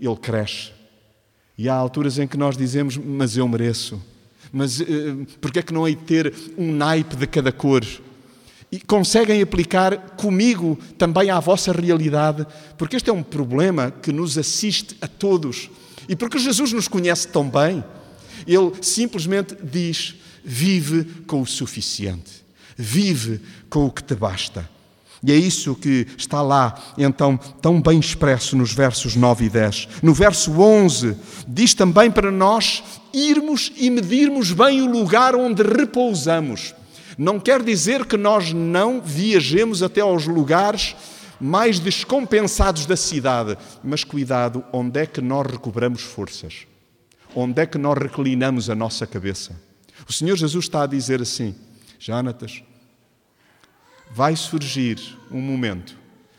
ele 0.00 0.16
cresce. 0.16 0.70
E 1.58 1.68
há 1.68 1.74
alturas 1.74 2.18
em 2.18 2.26
que 2.26 2.36
nós 2.36 2.56
dizemos, 2.56 2.96
mas 2.96 3.36
eu 3.36 3.46
mereço. 3.46 4.00
Mas 4.52 4.80
uh, 4.80 4.86
porque 5.40 5.58
é 5.58 5.62
que 5.62 5.72
não 5.72 5.86
hei 5.86 5.94
de 5.94 6.02
ter 6.02 6.34
um 6.56 6.72
naipe 6.72 7.16
de 7.16 7.26
cada 7.26 7.50
cor? 7.50 7.84
E 8.70 8.80
conseguem 8.80 9.42
aplicar 9.42 10.16
comigo 10.16 10.78
também 10.96 11.28
à 11.28 11.38
vossa 11.40 11.72
realidade, 11.72 12.46
porque 12.78 12.96
este 12.96 13.10
é 13.10 13.12
um 13.12 13.22
problema 13.22 13.90
que 13.90 14.12
nos 14.12 14.38
assiste 14.38 14.96
a 15.00 15.06
todos. 15.06 15.68
E 16.08 16.16
porque 16.16 16.38
Jesus 16.38 16.72
nos 16.72 16.88
conhece 16.88 17.28
tão 17.28 17.48
bem, 17.48 17.84
ele 18.46 18.72
simplesmente 18.80 19.56
diz: 19.62 20.14
vive 20.44 21.04
com 21.26 21.42
o 21.42 21.46
suficiente, 21.46 22.44
vive 22.76 23.40
com 23.68 23.86
o 23.86 23.90
que 23.90 24.02
te 24.02 24.14
basta. 24.14 24.68
E 25.24 25.30
é 25.30 25.36
isso 25.36 25.76
que 25.76 26.04
está 26.18 26.42
lá, 26.42 26.76
então, 26.98 27.36
tão 27.36 27.80
bem 27.80 28.00
expresso 28.00 28.56
nos 28.56 28.72
versos 28.72 29.14
9 29.14 29.44
e 29.44 29.48
10. 29.48 29.88
No 30.02 30.12
verso 30.12 30.50
11, 30.50 31.16
diz 31.46 31.74
também 31.74 32.10
para 32.10 32.32
nós 32.32 32.82
irmos 33.14 33.70
e 33.76 33.88
medirmos 33.88 34.50
bem 34.50 34.82
o 34.82 34.90
lugar 34.90 35.36
onde 35.36 35.62
repousamos. 35.62 36.74
Não 37.16 37.38
quer 37.38 37.62
dizer 37.62 38.04
que 38.04 38.16
nós 38.16 38.52
não 38.52 39.00
viajemos 39.00 39.80
até 39.80 40.00
aos 40.00 40.26
lugares 40.26 40.96
mais 41.42 41.80
descompensados 41.80 42.86
da 42.86 42.96
cidade, 42.96 43.58
mas 43.82 44.04
cuidado, 44.04 44.64
onde 44.72 45.00
é 45.00 45.06
que 45.06 45.20
nós 45.20 45.44
recobramos 45.50 46.02
forças? 46.02 46.68
Onde 47.34 47.62
é 47.62 47.66
que 47.66 47.76
nós 47.76 47.98
reclinamos 47.98 48.70
a 48.70 48.76
nossa 48.76 49.08
cabeça? 49.08 49.60
O 50.08 50.12
Senhor 50.12 50.36
Jesus 50.36 50.66
está 50.66 50.84
a 50.84 50.86
dizer 50.86 51.20
assim: 51.20 51.54
Jonatas, 51.98 52.62
vai 54.12 54.36
surgir 54.36 55.00
um 55.32 55.40
momento 55.40 55.98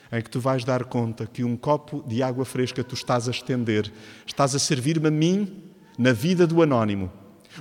em 0.10 0.22
que 0.22 0.30
tu 0.30 0.40
vais 0.40 0.64
dar 0.64 0.86
conta 0.86 1.26
que 1.26 1.44
um 1.44 1.58
copo 1.58 2.02
de 2.08 2.24
água 2.24 2.46
fresca 2.46 2.82
tu 2.82 2.96
estás 2.96 3.28
a 3.28 3.32
estender, 3.32 3.92
estás 4.26 4.56
a 4.56 4.60
servir-me 4.60 5.10
a 5.10 5.12
mim 5.12 5.64
na 5.98 6.14
vida 6.14 6.48
do 6.48 6.62
anónimo. 6.62 7.12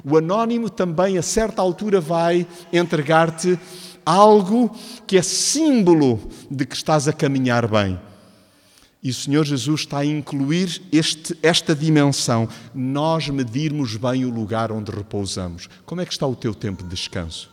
O 0.04 0.16
anónimo 0.16 0.70
também, 0.70 1.18
a 1.18 1.22
certa 1.22 1.60
altura, 1.60 2.00
vai 2.00 2.46
entregar-te 2.72 3.58
algo 4.04 4.74
que 5.06 5.16
é 5.16 5.22
símbolo 5.22 6.30
de 6.50 6.64
que 6.66 6.74
estás 6.74 7.08
a 7.08 7.12
caminhar 7.12 7.68
bem. 7.68 7.98
E 9.02 9.10
o 9.10 9.14
Senhor 9.14 9.44
Jesus 9.44 9.80
está 9.80 9.98
a 9.98 10.06
incluir 10.06 10.80
este, 10.92 11.36
esta 11.42 11.74
dimensão, 11.74 12.48
nós 12.72 13.28
medirmos 13.28 13.96
bem 13.96 14.24
o 14.24 14.30
lugar 14.30 14.70
onde 14.70 14.92
repousamos. 14.92 15.68
Como 15.84 16.00
é 16.00 16.06
que 16.06 16.12
está 16.12 16.26
o 16.26 16.36
teu 16.36 16.54
tempo 16.54 16.84
de 16.84 16.90
descanso? 16.90 17.50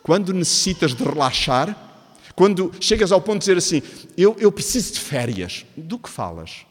Quando 0.00 0.32
necessitas 0.32 0.94
de 0.94 1.02
relaxar, 1.02 1.76
quando 2.36 2.72
chegas 2.80 3.10
ao 3.10 3.20
ponto 3.20 3.40
de 3.40 3.40
dizer 3.40 3.58
assim, 3.58 3.82
eu, 4.16 4.36
eu 4.38 4.52
preciso 4.52 4.92
de 4.92 5.00
férias, 5.00 5.66
do 5.76 5.98
que 5.98 6.08
falas? 6.08 6.64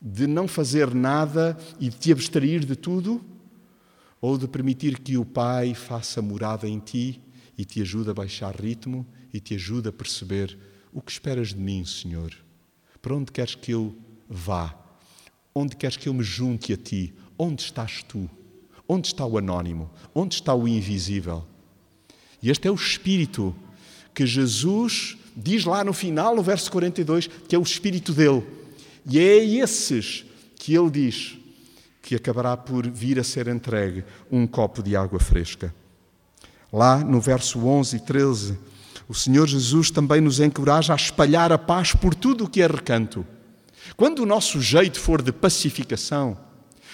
De 0.00 0.26
não 0.26 0.48
fazer 0.48 0.94
nada 0.94 1.58
e 1.78 1.90
de 1.90 1.96
te 1.96 2.10
abstrair 2.10 2.64
de 2.64 2.74
tudo? 2.74 3.22
Ou 4.22 4.38
de 4.38 4.48
permitir 4.48 5.00
que 5.00 5.18
o 5.18 5.24
Pai 5.24 5.74
faça 5.74 6.22
morada 6.22 6.66
em 6.66 6.78
ti 6.78 7.20
e 7.58 7.64
te 7.64 7.82
ajude 7.82 8.08
a 8.08 8.14
baixar 8.14 8.54
ritmo 8.54 9.06
e 9.34 9.40
te 9.40 9.56
ajude 9.56 9.88
a 9.88 9.92
perceber 9.92 10.56
o 10.92 11.02
que 11.02 11.10
esperas 11.10 11.48
de 11.48 11.56
mim, 11.56 11.84
Senhor? 11.84 12.32
Para 13.02 13.16
onde 13.16 13.32
queres 13.32 13.56
que 13.56 13.72
eu 13.72 13.94
vá? 14.28 14.74
Onde 15.54 15.76
queres 15.76 15.96
que 15.96 16.08
eu 16.08 16.14
me 16.14 16.22
junte 16.22 16.72
a 16.72 16.76
ti? 16.76 17.12
Onde 17.36 17.62
estás 17.62 18.04
tu? 18.04 18.30
Onde 18.88 19.08
está 19.08 19.26
o 19.26 19.36
anónimo? 19.36 19.90
Onde 20.14 20.36
está 20.36 20.54
o 20.54 20.68
invisível? 20.68 21.44
E 22.40 22.48
este 22.48 22.68
é 22.68 22.70
o 22.70 22.76
espírito 22.76 23.54
que 24.14 24.24
Jesus 24.24 25.16
diz 25.36 25.64
lá 25.64 25.82
no 25.82 25.92
final, 25.92 26.36
no 26.36 26.42
verso 26.42 26.70
42, 26.70 27.26
que 27.26 27.56
é 27.56 27.58
o 27.58 27.62
espírito 27.62 28.12
dele. 28.12 28.44
E 29.04 29.18
é 29.18 29.40
a 29.40 29.44
esses 29.64 30.24
que 30.56 30.74
ele 30.74 30.90
diz 30.90 31.38
que 32.02 32.16
acabará 32.16 32.56
por 32.56 32.86
vir 32.90 33.18
a 33.20 33.24
ser 33.24 33.46
entregue 33.46 34.04
um 34.30 34.46
copo 34.46 34.82
de 34.82 34.96
água 34.96 35.20
fresca. 35.20 35.72
Lá 36.72 36.98
no 36.98 37.20
verso 37.20 37.64
11 37.64 37.96
e 37.96 38.00
13, 38.00 38.58
o 39.08 39.14
Senhor 39.14 39.46
Jesus 39.46 39.90
também 39.90 40.20
nos 40.20 40.40
encoraja 40.40 40.92
a 40.92 40.96
espalhar 40.96 41.52
a 41.52 41.58
paz 41.58 41.94
por 41.94 42.14
tudo 42.14 42.44
o 42.44 42.48
que 42.48 42.60
é 42.60 42.66
recanto. 42.66 43.24
Quando 43.96 44.20
o 44.20 44.26
nosso 44.26 44.60
jeito 44.60 44.98
for 44.98 45.22
de 45.22 45.32
pacificação, 45.32 46.38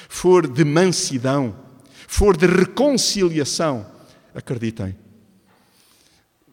for 0.09 0.47
de 0.47 0.65
mansidão, 0.65 1.57
for 2.07 2.37
de 2.37 2.47
reconciliação, 2.47 3.87
acreditem, 4.35 4.97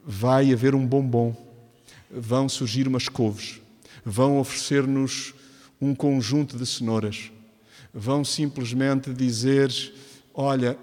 vai 0.04 0.52
haver 0.52 0.74
um 0.74 0.86
bombom, 0.86 1.34
vão 2.10 2.48
surgir 2.48 2.86
umas 2.86 3.08
couves, 3.08 3.60
vão 4.04 4.38
oferecer-nos 4.38 5.34
um 5.80 5.94
conjunto 5.94 6.56
de 6.56 6.64
cenouras, 6.64 7.32
vão 7.96 8.22
simplesmente 8.22 9.12
dizer: 9.12 9.72
Olha, 10.34 10.78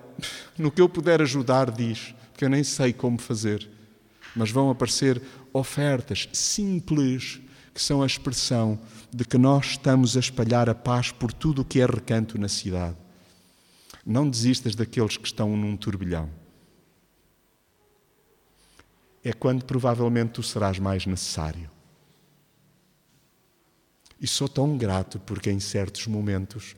no 0.58 0.72
que 0.72 0.82
eu 0.82 0.90
puder 0.90 1.22
ajudar, 1.22 1.70
diz, 1.70 2.14
porque 2.32 2.44
eu 2.44 2.50
nem 2.50 2.64
sei 2.64 2.92
como 2.92 3.20
fazer, 3.20 3.70
mas 4.36 4.50
vão 4.50 4.72
aparecer 4.72 5.22
ofertas 5.54 6.28
simples 6.34 7.40
que 7.72 7.82
são 7.82 8.02
a 8.02 8.08
expressão 8.08 8.80
de 9.12 9.24
que 9.24 9.38
nós 9.38 9.72
estamos 9.72 10.18
a 10.18 10.20
espalhar 10.20 10.68
a 10.70 10.76
paz 10.76 11.12
por 11.12 11.32
tudo 11.32 11.62
o 11.62 11.66
que 11.66 11.80
é 11.80 11.86
recanto 11.86 12.40
na 12.40 12.48
cidade. 12.48 12.98
Não 14.04 14.28
desistas 14.28 14.76
daqueles 14.76 15.16
que 15.16 15.28
estão 15.28 15.56
num 15.56 15.78
turbilhão. 15.78 16.30
É 19.24 19.32
quando 19.32 19.64
provavelmente 19.66 20.32
tu 20.32 20.44
serás 20.44 20.78
mais 20.80 21.06
necessário. 21.06 21.70
E 24.20 24.28
sou 24.28 24.50
tão 24.50 24.78
grato 24.78 25.20
porque 25.20 25.50
em 25.50 25.60
certos 25.60 26.08
momentos 26.08 26.76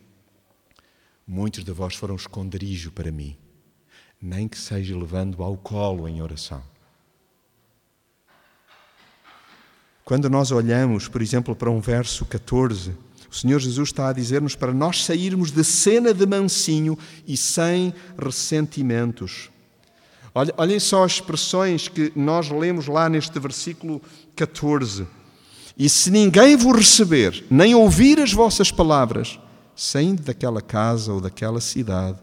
muitos 1.28 1.64
de 1.64 1.72
vós 1.72 1.96
foram 1.96 2.16
esconderijo 2.16 2.92
para 2.92 3.12
mim, 3.12 3.36
nem 4.22 4.48
que 4.48 4.58
seja 4.58 4.98
levando 4.98 5.42
ao 5.42 5.58
colo 5.58 6.08
em 6.08 6.22
oração. 6.22 6.62
Quando 10.04 10.30
nós 10.30 10.52
olhamos, 10.52 11.08
por 11.08 11.22
exemplo, 11.22 11.56
para 11.56 11.72
um 11.72 11.80
verso 11.80 12.26
14, 12.26 12.92
o 13.32 13.36
Senhor 13.36 13.60
Jesus 13.60 13.90
está 13.90 14.10
a 14.10 14.14
dizer-nos 14.14 14.56
para 14.56 14.72
nós 14.72 15.04
sairmos 15.04 15.50
de 15.50 15.64
cena 15.64 16.14
de 16.14 16.26
mansinho 16.28 16.98
e 17.28 17.36
sem 17.36 17.94
ressentimentos. 18.18 19.50
Olhem 20.58 20.80
só 20.80 21.04
as 21.04 21.14
expressões 21.14 21.88
que 21.88 22.12
nós 22.16 22.50
lemos 22.50 22.88
lá 22.88 23.10
neste 23.10 23.40
versículo 23.40 24.02
14. 24.36 25.08
E 25.78 25.90
se 25.90 26.12
ninguém 26.12 26.56
vos 26.56 26.78
receber, 26.78 27.44
nem 27.50 27.74
ouvir 27.74 28.20
as 28.20 28.32
vossas 28.32 28.70
palavras, 28.70 29.40
saindo 29.76 30.24
daquela 30.24 30.62
casa 30.62 31.12
ou 31.12 31.20
daquela 31.20 31.60
cidade, 31.60 32.18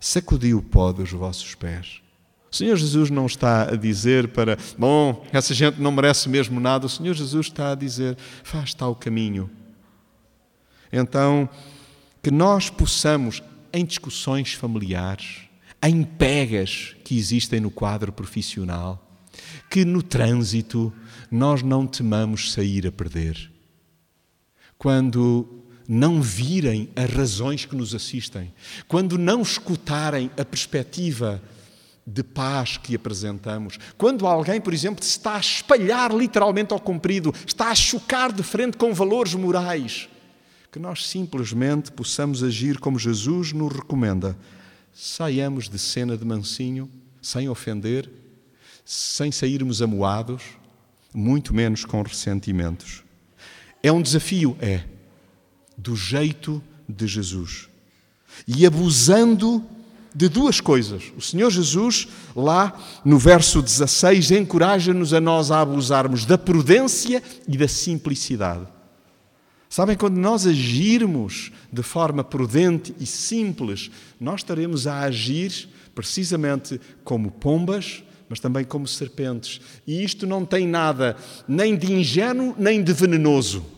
sacudi 0.00 0.52
o 0.54 0.62
pó 0.62 0.92
dos 0.92 1.10
vossos 1.10 1.54
pés. 1.54 2.00
O 2.50 2.56
Senhor 2.56 2.76
Jesus 2.76 3.10
não 3.10 3.26
está 3.26 3.70
a 3.70 3.76
dizer 3.76 4.28
para, 4.28 4.56
bom, 4.78 5.24
essa 5.32 5.52
gente 5.52 5.80
não 5.80 5.92
merece 5.92 6.28
mesmo 6.28 6.58
nada. 6.58 6.86
O 6.86 6.88
Senhor 6.88 7.14
Jesus 7.14 7.48
está 7.48 7.72
a 7.72 7.74
dizer, 7.74 8.16
faz 8.42 8.72
tal 8.72 8.94
caminho. 8.94 9.50
Então, 10.92 11.48
que 12.22 12.30
nós 12.30 12.70
possamos, 12.70 13.42
em 13.72 13.84
discussões 13.84 14.54
familiares, 14.54 15.42
em 15.82 16.02
pegas 16.02 16.96
que 17.04 17.16
existem 17.18 17.60
no 17.60 17.70
quadro 17.70 18.12
profissional, 18.12 19.02
que 19.68 19.84
no 19.84 20.02
trânsito 20.02 20.92
nós 21.30 21.62
não 21.62 21.86
temamos 21.86 22.52
sair 22.52 22.86
a 22.86 22.92
perder. 22.92 23.50
Quando 24.78 25.65
não 25.88 26.20
virem 26.20 26.88
as 26.96 27.10
razões 27.10 27.64
que 27.64 27.76
nos 27.76 27.94
assistem, 27.94 28.52
quando 28.88 29.16
não 29.18 29.42
escutarem 29.42 30.30
a 30.38 30.44
perspectiva 30.44 31.42
de 32.06 32.22
paz 32.22 32.76
que 32.76 32.94
apresentamos, 32.94 33.78
quando 33.98 34.26
alguém, 34.26 34.60
por 34.60 34.72
exemplo, 34.72 35.02
se 35.02 35.10
está 35.10 35.36
a 35.36 35.40
espalhar 35.40 36.14
literalmente 36.14 36.72
ao 36.72 36.78
comprido, 36.78 37.34
está 37.44 37.70
a 37.70 37.74
chocar 37.74 38.32
de 38.32 38.42
frente 38.42 38.76
com 38.76 38.94
valores 38.94 39.34
morais, 39.34 40.08
que 40.70 40.78
nós 40.78 41.06
simplesmente 41.06 41.90
possamos 41.90 42.42
agir 42.42 42.78
como 42.78 42.98
Jesus 42.98 43.52
nos 43.52 43.72
recomenda. 43.72 44.36
Saiamos 44.94 45.68
de 45.68 45.78
cena 45.78 46.16
de 46.16 46.24
mansinho, 46.24 46.88
sem 47.20 47.48
ofender, 47.48 48.08
sem 48.84 49.32
sairmos 49.32 49.82
amoados, 49.82 50.42
muito 51.12 51.52
menos 51.52 51.84
com 51.84 52.00
ressentimentos. 52.02 53.02
É 53.82 53.90
um 53.90 54.00
desafio, 54.00 54.56
é, 54.60 54.84
do 55.76 55.94
jeito 55.94 56.62
de 56.88 57.06
Jesus. 57.06 57.68
E 58.46 58.66
abusando 58.66 59.64
de 60.14 60.30
duas 60.30 60.60
coisas. 60.62 61.12
O 61.14 61.20
Senhor 61.20 61.50
Jesus, 61.50 62.08
lá 62.34 62.74
no 63.04 63.18
verso 63.18 63.60
16, 63.60 64.30
encoraja-nos 64.30 65.12
a 65.12 65.20
nós 65.20 65.50
a 65.50 65.60
abusarmos 65.60 66.24
da 66.24 66.38
prudência 66.38 67.22
e 67.46 67.56
da 67.56 67.68
simplicidade. 67.68 68.66
Sabem, 69.68 69.94
quando 69.94 70.16
nós 70.16 70.46
agirmos 70.46 71.52
de 71.70 71.82
forma 71.82 72.24
prudente 72.24 72.94
e 72.98 73.04
simples, 73.04 73.90
nós 74.18 74.40
estaremos 74.40 74.86
a 74.86 75.00
agir 75.00 75.68
precisamente 75.94 76.80
como 77.04 77.30
pombas, 77.30 78.02
mas 78.26 78.40
também 78.40 78.64
como 78.64 78.86
serpentes. 78.86 79.60
E 79.86 80.02
isto 80.02 80.26
não 80.26 80.46
tem 80.46 80.66
nada 80.66 81.14
nem 81.46 81.76
de 81.76 81.92
ingênuo 81.92 82.54
nem 82.56 82.82
de 82.82 82.92
venenoso. 82.92 83.75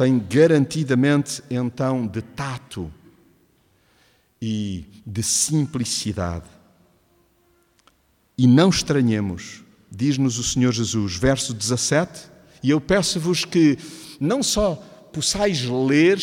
Tem 0.00 0.18
garantidamente 0.18 1.42
então 1.50 2.06
de 2.06 2.22
tato 2.22 2.90
e 4.40 4.86
de 5.04 5.22
simplicidade. 5.22 6.46
E 8.38 8.46
não 8.46 8.70
estranhemos, 8.70 9.62
diz-nos 9.92 10.38
o 10.38 10.42
Senhor 10.42 10.72
Jesus, 10.72 11.16
verso 11.16 11.52
17, 11.52 12.30
e 12.62 12.70
eu 12.70 12.80
peço-vos 12.80 13.44
que 13.44 13.76
não 14.18 14.42
só 14.42 14.76
possais 15.12 15.66
ler 15.66 16.18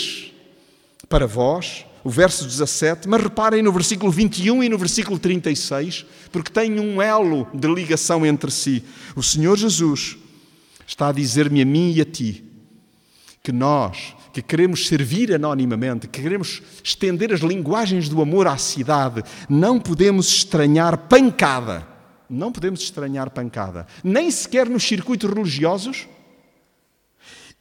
para 1.08 1.28
vós, 1.28 1.86
o 2.04 2.10
verso 2.10 2.46
17, 2.46 3.08
mas 3.08 3.22
reparem 3.22 3.62
no 3.62 3.72
versículo 3.72 4.12
21 4.12 4.64
e 4.64 4.70
no 4.70 4.78
versículo 4.80 5.20
36, 5.20 6.04
porque 6.32 6.52
tem 6.52 6.80
um 6.80 7.00
elo 7.00 7.48
de 7.54 7.68
ligação 7.68 8.26
entre 8.26 8.50
si. 8.50 8.84
O 9.16 9.22
Senhor 9.22 9.56
Jesus 9.56 10.18
está 10.88 11.10
a 11.10 11.12
dizer-me 11.12 11.62
a 11.62 11.66
mim 11.66 11.94
e 11.94 12.02
a 12.02 12.06
ti 12.06 12.47
que 13.48 13.52
nós, 13.54 14.14
que 14.34 14.42
queremos 14.42 14.88
servir 14.88 15.34
anonimamente, 15.34 16.06
que 16.06 16.22
queremos 16.22 16.62
estender 16.84 17.32
as 17.32 17.40
linguagens 17.40 18.10
do 18.10 18.22
amor 18.22 18.46
à 18.46 18.58
cidade, 18.58 19.24
não 19.50 19.80
podemos 19.80 20.28
estranhar 20.28 20.98
pancada. 21.08 21.88
Não 22.30 22.52
podemos 22.52 22.82
estranhar 22.82 23.30
pancada. 23.30 23.88
Nem 24.04 24.30
sequer 24.30 24.68
nos 24.68 24.84
circuitos 24.84 25.30
religiosos 25.30 26.08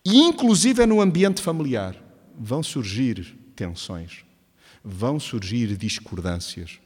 e, 0.04 0.18
inclusive, 0.18 0.84
no 0.86 1.00
ambiente 1.00 1.40
familiar. 1.40 1.94
Vão 2.36 2.64
surgir 2.64 3.36
tensões 3.54 4.26
vão 4.88 5.18
surgir 5.18 5.76
discordâncias, 5.76 6.78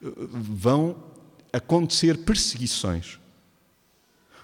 vão 0.00 0.96
acontecer 1.52 2.16
perseguições. 2.24 3.18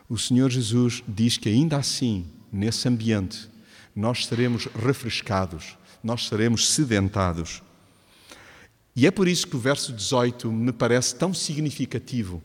O 0.06 0.18
Senhor 0.18 0.50
Jesus 0.50 1.02
diz 1.08 1.38
que 1.38 1.48
ainda 1.48 1.78
assim, 1.78 2.26
nesse 2.52 2.86
ambiente, 2.86 3.48
nós 3.96 4.26
seremos 4.26 4.68
refrescados, 4.78 5.78
nós 6.04 6.28
seremos 6.28 6.68
sedentados. 6.68 7.62
E 8.94 9.06
é 9.06 9.10
por 9.10 9.26
isso 9.26 9.46
que 9.46 9.56
o 9.56 9.58
verso 9.58 9.92
18 9.92 10.52
me 10.52 10.72
parece 10.72 11.14
tão 11.14 11.32
significativo. 11.32 12.42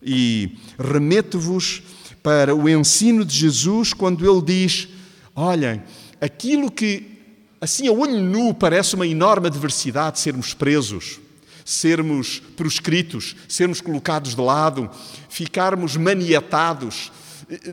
E 0.00 0.56
remeto-vos 0.78 1.82
para 2.22 2.54
o 2.54 2.68
ensino 2.68 3.24
de 3.24 3.36
Jesus 3.36 3.92
quando 3.92 4.28
ele 4.28 4.42
diz: 4.42 4.88
Olhem, 5.34 5.82
aquilo 6.20 6.70
que 6.70 7.18
assim 7.60 7.88
a 7.88 7.92
olho 7.92 8.20
nu 8.20 8.54
parece 8.54 8.94
uma 8.94 9.06
enorme 9.06 9.48
adversidade 9.48 10.20
sermos 10.20 10.54
presos, 10.54 11.20
sermos 11.64 12.40
proscritos, 12.56 13.34
sermos 13.48 13.80
colocados 13.80 14.36
de 14.36 14.40
lado, 14.40 14.88
ficarmos 15.28 15.96
maniatados, 15.96 17.10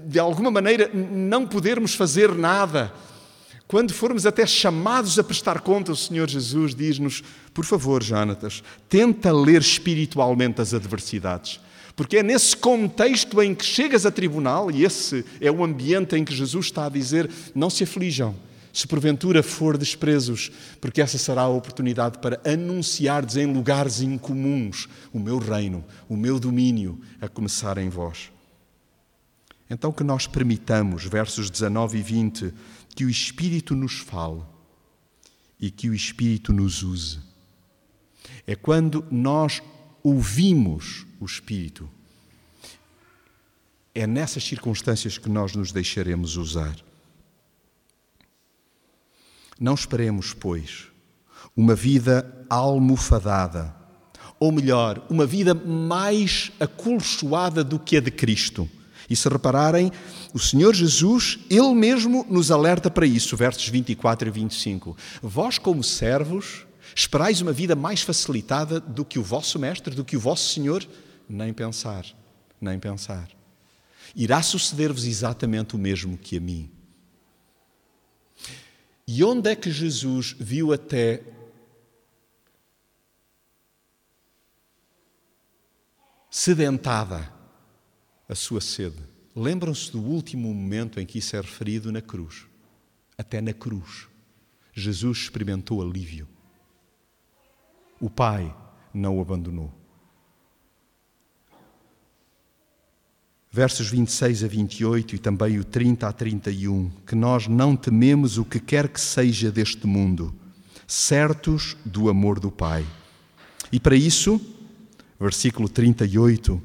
de 0.05 0.19
alguma 0.19 0.49
maneira 0.49 0.89
não 0.93 1.45
podermos 1.45 1.95
fazer 1.95 2.33
nada. 2.33 2.93
Quando 3.67 3.93
formos 3.93 4.25
até 4.25 4.45
chamados 4.45 5.17
a 5.17 5.23
prestar 5.23 5.61
conta, 5.61 5.91
o 5.91 5.95
Senhor 5.95 6.29
Jesus 6.29 6.75
diz-nos: 6.75 7.23
por 7.53 7.65
favor, 7.65 8.03
Jonatas, 8.03 8.63
tenta 8.87 9.31
ler 9.31 9.61
espiritualmente 9.61 10.61
as 10.61 10.73
adversidades. 10.73 11.59
Porque 11.95 12.17
é 12.17 12.23
nesse 12.23 12.55
contexto 12.55 13.41
em 13.41 13.55
que 13.55 13.65
chegas 13.65 14.05
a 14.05 14.11
tribunal, 14.11 14.69
e 14.69 14.83
esse 14.83 15.25
é 15.39 15.49
o 15.49 15.63
ambiente 15.63 16.15
em 16.15 16.23
que 16.23 16.35
Jesus 16.35 16.67
está 16.67 16.85
a 16.85 16.89
dizer: 16.89 17.29
não 17.55 17.69
se 17.69 17.83
aflijam, 17.83 18.35
se 18.71 18.85
porventura 18.85 19.41
for 19.41 19.77
despresos, 19.77 20.51
porque 20.79 21.01
essa 21.01 21.17
será 21.17 21.43
a 21.43 21.49
oportunidade 21.49 22.19
para 22.19 22.39
anunciardes 22.45 23.37
em 23.37 23.51
lugares 23.51 24.01
incomuns 24.01 24.87
o 25.11 25.19
meu 25.19 25.39
reino, 25.39 25.83
o 26.07 26.15
meu 26.15 26.39
domínio, 26.39 26.99
a 27.19 27.27
começar 27.27 27.77
em 27.77 27.89
vós. 27.89 28.34
Então 29.69 29.91
que 29.91 30.03
nós 30.03 30.27
permitamos, 30.27 31.05
versos 31.05 31.49
19 31.49 31.97
e 31.97 32.01
20, 32.01 32.53
que 32.95 33.05
o 33.05 33.09
Espírito 33.09 33.75
nos 33.75 33.99
fale 33.99 34.41
e 35.59 35.71
que 35.71 35.89
o 35.89 35.93
Espírito 35.93 36.53
nos 36.53 36.83
use. 36.83 37.19
É 38.45 38.55
quando 38.55 39.05
nós 39.09 39.61
ouvimos 40.03 41.05
o 41.19 41.25
Espírito. 41.25 41.89
É 43.93 44.05
nessas 44.05 44.43
circunstâncias 44.43 45.17
que 45.17 45.29
nós 45.29 45.55
nos 45.55 45.71
deixaremos 45.71 46.37
usar. 46.37 46.75
Não 49.59 49.73
esperemos, 49.73 50.33
pois, 50.33 50.87
uma 51.55 51.73
vida 51.73 52.45
almofadada, 52.49 53.73
ou 54.39 54.51
melhor, 54.51 55.05
uma 55.09 55.25
vida 55.25 55.53
mais 55.53 56.51
acolchoada 56.59 57.63
do 57.63 57.79
que 57.79 57.97
a 57.97 58.01
de 58.01 58.11
Cristo. 58.11 58.69
E 59.09 59.15
se 59.15 59.29
repararem, 59.29 59.91
o 60.33 60.39
Senhor 60.39 60.73
Jesus, 60.73 61.39
Ele 61.49 61.73
mesmo 61.73 62.25
nos 62.29 62.51
alerta 62.51 62.89
para 62.89 63.05
isso, 63.05 63.37
versos 63.37 63.67
24 63.67 64.27
e 64.27 64.31
25. 64.31 64.97
Vós, 65.21 65.57
como 65.57 65.83
servos, 65.83 66.65
esperais 66.95 67.41
uma 67.41 67.51
vida 67.51 67.75
mais 67.75 68.01
facilitada 68.01 68.79
do 68.79 69.05
que 69.05 69.19
o 69.19 69.23
vosso 69.23 69.59
Mestre, 69.59 69.93
do 69.93 70.05
que 70.05 70.17
o 70.17 70.19
vosso 70.19 70.53
Senhor? 70.53 70.87
Nem 71.29 71.53
pensar, 71.53 72.05
nem 72.59 72.79
pensar. 72.79 73.29
Irá 74.15 74.41
suceder-vos 74.41 75.05
exatamente 75.05 75.75
o 75.75 75.79
mesmo 75.79 76.17
que 76.17 76.37
a 76.37 76.39
mim. 76.39 76.71
E 79.07 79.23
onde 79.23 79.51
é 79.51 79.55
que 79.55 79.69
Jesus 79.69 80.35
viu 80.39 80.73
até 80.73 81.21
sedentada 86.29 87.34
a 88.27 88.35
sua 88.35 88.61
sede? 88.61 88.97
Lembram-se 89.35 89.91
do 89.91 90.01
último 90.01 90.53
momento 90.53 90.99
em 90.99 91.05
que 91.05 91.19
isso 91.19 91.35
é 91.35 91.41
referido 91.41 91.91
na 91.91 92.01
cruz. 92.01 92.45
Até 93.17 93.41
na 93.41 93.53
cruz. 93.53 94.07
Jesus 94.73 95.19
experimentou 95.19 95.81
alívio. 95.81 96.27
O 97.99 98.09
Pai 98.09 98.55
não 98.93 99.17
o 99.17 99.21
abandonou. 99.21 99.73
versos 103.55 103.87
26 103.87 104.43
a 104.43 104.47
28 104.49 105.15
e 105.15 105.17
também 105.17 105.57
o 105.57 105.63
30 105.63 106.05
a 106.05 106.11
31, 106.11 106.91
que 107.07 107.15
nós 107.15 107.47
não 107.47 107.73
tememos 107.73 108.37
o 108.37 108.43
que 108.43 108.59
quer 108.59 108.89
que 108.89 108.99
seja 108.99 109.49
deste 109.49 109.87
mundo, 109.87 110.35
certos 110.85 111.77
do 111.85 112.09
amor 112.09 112.37
do 112.37 112.51
Pai. 112.51 112.85
E 113.71 113.79
para 113.79 113.95
isso, 113.95 114.41
versículo 115.17 115.69
38, 115.69 116.61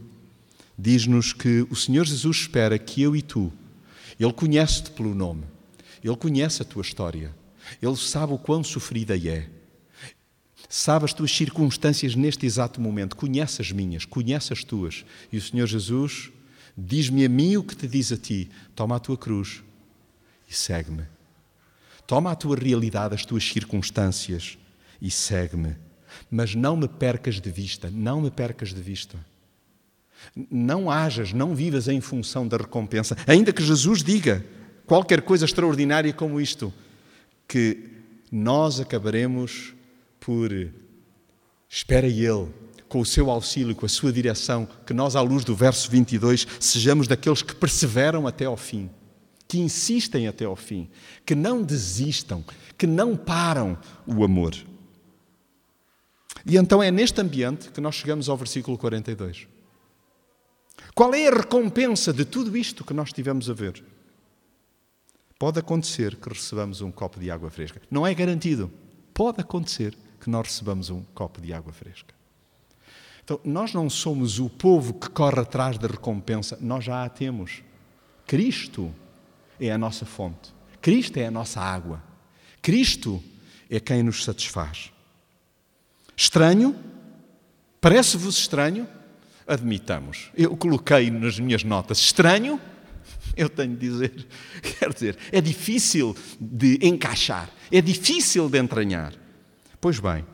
diz-nos 0.80 1.32
que 1.32 1.66
o 1.70 1.76
Senhor 1.76 2.06
Jesus 2.06 2.38
espera 2.38 2.78
que 2.78 3.02
eu 3.02 3.14
e 3.14 3.20
tu, 3.20 3.52
Ele 4.18 4.32
conhece-te 4.32 4.90
pelo 4.90 5.14
nome, 5.14 5.44
Ele 6.02 6.16
conhece 6.16 6.62
a 6.62 6.64
tua 6.64 6.82
história, 6.82 7.34
Ele 7.82 7.96
sabe 7.96 8.32
o 8.32 8.38
quão 8.38 8.64
sofrida 8.64 9.16
é, 9.16 9.48
sabe 10.68 11.04
as 11.04 11.12
tuas 11.12 11.30
circunstâncias 11.30 12.14
neste 12.14 12.46
exato 12.46 12.80
momento, 12.80 13.14
conhece 13.14 13.60
as 13.60 13.70
minhas, 13.70 14.04
conhece 14.04 14.52
as 14.52 14.64
tuas. 14.64 15.04
E 15.30 15.36
o 15.36 15.42
Senhor 15.42 15.66
Jesus 15.66 16.30
diz-me 16.78 17.24
a 17.24 17.28
mim 17.28 17.56
o 17.56 17.64
que 17.64 17.76
te 17.76 17.86
diz 17.86 18.10
a 18.12 18.16
ti: 18.16 18.48
toma 18.74 18.96
a 18.96 19.00
tua 19.00 19.18
cruz 19.18 19.62
e 20.48 20.54
segue-me. 20.54 21.04
Toma 22.06 22.32
a 22.32 22.36
tua 22.36 22.56
realidade, 22.56 23.14
as 23.14 23.24
tuas 23.24 23.44
circunstâncias 23.44 24.56
e 25.02 25.10
segue-me. 25.10 25.76
Mas 26.30 26.54
não 26.54 26.76
me 26.76 26.88
percas 26.88 27.40
de 27.40 27.50
vista, 27.50 27.90
não 27.90 28.20
me 28.20 28.30
percas 28.30 28.72
de 28.72 28.80
vista. 28.80 29.18
Não 30.50 30.90
hajas, 30.90 31.33
não 31.33 31.54
vivas 31.54 31.88
em 31.88 32.00
função 32.00 32.46
da 32.46 32.56
recompensa. 32.56 33.16
Ainda 33.26 33.52
que 33.52 33.62
Jesus 33.62 34.02
diga 34.02 34.44
qualquer 34.87 35.22
coisa 35.22 35.44
extraordinária 35.44 36.12
como 36.12 36.40
isto, 36.40 36.72
que 37.46 37.88
nós 38.30 38.80
acabaremos 38.80 39.74
por, 40.18 40.50
espera 41.68 42.06
Ele, 42.06 42.48
com 42.88 43.00
o 43.00 43.06
seu 43.06 43.30
auxílio, 43.30 43.74
com 43.74 43.87
a 43.87 43.88
sua 43.88 44.12
direção, 44.12 44.68
que 44.87 44.92
nós, 44.92 45.16
à 45.16 45.20
luz 45.20 45.44
do 45.44 45.54
verso 45.54 45.90
22, 45.90 46.46
sejamos 46.59 47.06
daqueles 47.06 47.42
que 47.42 47.54
perseveram 47.54 48.26
até 48.26 48.44
ao 48.44 48.56
fim 48.56 48.90
que 49.50 49.59
insistem 49.59 50.28
até 50.28 50.44
ao 50.44 50.54
fim, 50.54 50.88
que 51.26 51.35
não 51.35 51.61
desistam, 51.61 52.44
que 52.78 52.87
não 52.87 53.16
param 53.16 53.76
o 54.06 54.22
amor. 54.22 54.54
E 56.46 56.56
então 56.56 56.80
é 56.80 56.88
neste 56.88 57.20
ambiente 57.20 57.68
que 57.70 57.80
nós 57.80 57.96
chegamos 57.96 58.28
ao 58.28 58.37
versículo 58.37 58.78
42. 58.78 59.48
Qual 60.94 61.14
é 61.14 61.29
a 61.29 61.35
recompensa 61.35 62.12
de 62.12 62.24
tudo 62.24 62.57
isto 62.57 62.85
que 62.85 62.94
nós 62.94 63.12
tivemos 63.12 63.48
a 63.48 63.53
ver? 63.53 63.83
Pode 65.38 65.59
acontecer 65.59 66.16
que 66.16 66.29
recebamos 66.29 66.83
um 66.83 66.90
copo 66.90 67.18
de 67.18 67.31
água 67.31 67.50
fresca. 67.50 67.81
Não 67.90 68.07
é 68.07 68.14
garantido. 68.14 68.70
Pode 69.14 69.40
acontecer 69.40 69.96
que 70.20 70.29
nós 70.29 70.48
recebamos 70.48 70.90
um 70.90 71.03
copo 71.14 71.40
de 71.40 71.53
água 71.53 71.72
fresca. 71.72 72.14
Então, 73.24 73.40
nós 73.44 73.72
não 73.72 73.88
somos 73.88 74.38
o 74.38 74.50
povo 74.50 74.92
que 74.92 75.09
corre 75.09 75.40
atrás 75.40 75.79
da 75.79 75.87
recompensa, 75.87 76.59
nós 76.61 76.85
já 76.85 77.05
a 77.05 77.09
temos. 77.09 77.62
Cristo 78.26 78.92
é 79.59 79.70
a 79.70 79.79
nossa 79.79 80.05
fonte. 80.05 80.53
Cristo 80.81 81.16
é 81.16 81.26
a 81.26 81.31
nossa 81.31 81.61
água. 81.61 82.03
Cristo 82.61 83.22
é 83.70 83.79
quem 83.81 84.03
nos 84.03 84.24
satisfaz. 84.24 84.92
Estranho? 86.16 86.76
Parece-vos 87.81 88.37
estranho? 88.37 88.87
Admitamos. 89.46 90.31
Eu 90.35 90.57
coloquei 90.57 91.11
nas 91.11 91.38
minhas 91.38 91.64
notas 91.64 91.98
estranho. 91.98 92.61
Eu 93.37 93.48
tenho 93.48 93.76
de 93.76 93.88
dizer, 93.88 94.26
quer 94.79 94.92
dizer, 94.92 95.18
é 95.31 95.40
difícil 95.40 96.16
de 96.40 96.79
encaixar, 96.83 97.48
é 97.70 97.81
difícil 97.81 98.48
de 98.48 98.59
entranhar. 98.59 99.14
Pois 99.81 99.98
bem, 99.98 100.24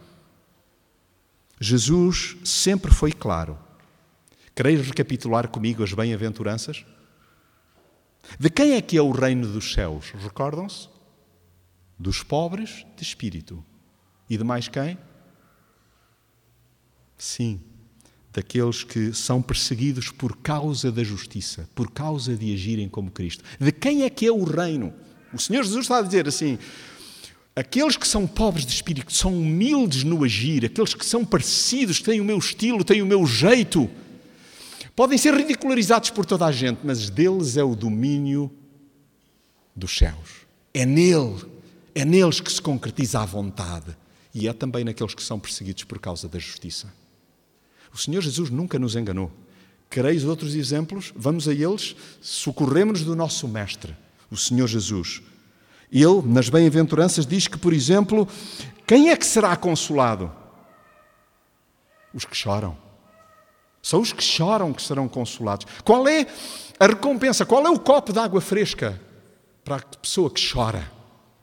Jesus 1.60 2.36
sempre 2.44 2.92
foi 2.92 3.12
claro. 3.12 3.58
Quereis 4.54 4.86
recapitular 4.86 5.48
comigo 5.48 5.82
as 5.82 5.92
bem-aventuranças? 5.92 6.84
De 8.38 8.50
quem 8.50 8.72
é 8.72 8.82
que 8.82 8.96
é 8.96 9.02
o 9.02 9.10
reino 9.10 9.46
dos 9.46 9.72
céus? 9.72 10.10
Recordam-se? 10.10 10.88
Dos 11.98 12.22
pobres 12.22 12.84
de 12.96 13.02
espírito. 13.02 13.64
E 14.28 14.36
de 14.36 14.44
mais 14.44 14.68
quem? 14.68 14.98
Sim, 17.16 17.60
daqueles 18.36 18.84
que 18.84 19.12
são 19.12 19.42
perseguidos 19.42 20.10
por 20.10 20.36
causa 20.36 20.92
da 20.92 21.02
justiça, 21.02 21.68
por 21.74 21.90
causa 21.90 22.36
de 22.36 22.52
agirem 22.52 22.88
como 22.88 23.10
Cristo. 23.10 23.42
De 23.58 23.72
quem 23.72 24.04
é 24.04 24.10
que 24.10 24.26
é 24.26 24.30
o 24.30 24.44
reino? 24.44 24.92
O 25.32 25.38
Senhor 25.40 25.64
Jesus 25.64 25.86
está 25.86 25.98
a 25.98 26.02
dizer 26.02 26.28
assim: 26.28 26.56
aqueles 27.56 27.96
que 27.96 28.06
são 28.06 28.26
pobres 28.28 28.64
de 28.64 28.72
espírito, 28.72 29.12
são 29.12 29.36
humildes 29.36 30.04
no 30.04 30.22
agir, 30.22 30.64
aqueles 30.64 30.94
que 30.94 31.04
são 31.04 31.24
parecidos, 31.24 32.00
têm 32.00 32.20
o 32.20 32.24
meu 32.24 32.38
estilo, 32.38 32.84
têm 32.84 33.02
o 33.02 33.06
meu 33.06 33.26
jeito 33.26 33.90
Podem 34.96 35.18
ser 35.18 35.34
ridicularizados 35.34 36.08
por 36.08 36.24
toda 36.24 36.46
a 36.46 36.52
gente, 36.52 36.80
mas 36.82 37.10
deles 37.10 37.58
é 37.58 37.62
o 37.62 37.76
domínio 37.76 38.50
dos 39.76 39.94
céus. 39.94 40.46
É 40.72 40.86
nele, 40.86 41.44
é 41.94 42.02
neles 42.02 42.40
que 42.40 42.50
se 42.50 42.62
concretiza 42.62 43.20
a 43.20 43.26
vontade. 43.26 43.94
E 44.34 44.48
é 44.48 44.54
também 44.54 44.84
naqueles 44.84 45.14
que 45.14 45.22
são 45.22 45.38
perseguidos 45.38 45.84
por 45.84 45.98
causa 45.98 46.26
da 46.30 46.38
justiça. 46.38 46.90
O 47.96 47.98
Senhor 47.98 48.20
Jesus 48.20 48.50
nunca 48.50 48.78
nos 48.78 48.94
enganou. 48.94 49.32
Quereis 49.88 50.22
outros 50.22 50.54
exemplos? 50.54 51.14
Vamos 51.16 51.48
a 51.48 51.52
eles. 51.54 51.96
Socorremos-nos 52.20 53.06
do 53.06 53.16
nosso 53.16 53.48
Mestre, 53.48 53.96
o 54.30 54.36
Senhor 54.36 54.66
Jesus. 54.66 55.22
Ele, 55.90 56.20
nas 56.26 56.50
bem-aventuranças, 56.50 57.26
diz 57.26 57.48
que, 57.48 57.56
por 57.56 57.72
exemplo, 57.72 58.28
quem 58.86 59.08
é 59.08 59.16
que 59.16 59.24
será 59.24 59.56
consolado? 59.56 60.30
Os 62.12 62.26
que 62.26 62.36
choram. 62.36 62.76
São 63.80 64.02
os 64.02 64.12
que 64.12 64.22
choram 64.22 64.74
que 64.74 64.82
serão 64.82 65.08
consolados. 65.08 65.66
Qual 65.82 66.06
é 66.06 66.26
a 66.78 66.88
recompensa? 66.88 67.46
Qual 67.46 67.64
é 67.64 67.70
o 67.70 67.80
copo 67.80 68.12
de 68.12 68.18
água 68.18 68.42
fresca 68.42 69.00
para 69.64 69.76
a 69.76 69.96
pessoa 70.02 70.30
que 70.30 70.52
chora, 70.52 70.92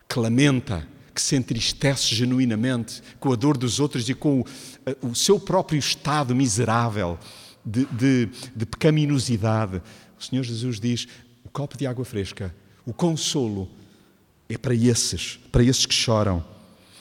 que 0.08 0.20
lamenta, 0.20 0.88
que 1.14 1.22
se 1.22 1.36
entristece 1.36 2.16
genuinamente 2.16 3.02
com 3.20 3.32
a 3.32 3.36
dor 3.36 3.58
dos 3.58 3.80
outros 3.80 4.08
e 4.10 4.14
com 4.14 4.42
o, 4.42 5.10
o 5.10 5.16
seu 5.16 5.40
próprio 5.40 5.78
estado 5.78 6.36
miserável 6.36 7.20
de, 7.66 7.86
de, 7.86 8.30
de 8.56 8.66
pecaminosidade? 8.66 9.82
O 10.20 10.24
Senhor 10.24 10.44
Jesus 10.44 10.80
diz: 10.80 11.08
o 11.44 11.50
copo 11.50 11.78
de 11.78 11.86
água 11.86 12.04
fresca, 12.04 12.54
o 12.86 12.94
consolo, 12.94 13.70
é 14.50 14.58
para 14.58 14.74
esses, 14.74 15.40
para 15.52 15.64
esses 15.64 15.86
que 15.86 15.94
choram. 15.94 16.44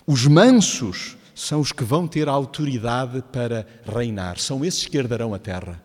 Os 0.07 0.27
mansos 0.27 1.17
são 1.35 1.61
os 1.61 1.73
que 1.73 1.85
vão 1.85 2.07
ter 2.07 2.29
autoridade 2.29 3.23
para 3.33 3.67
reinar, 3.87 4.39
são 4.39 4.65
esses 4.65 4.87
que 4.87 4.97
herdarão 4.99 5.33
a 5.33 5.39
terra. 5.39 5.83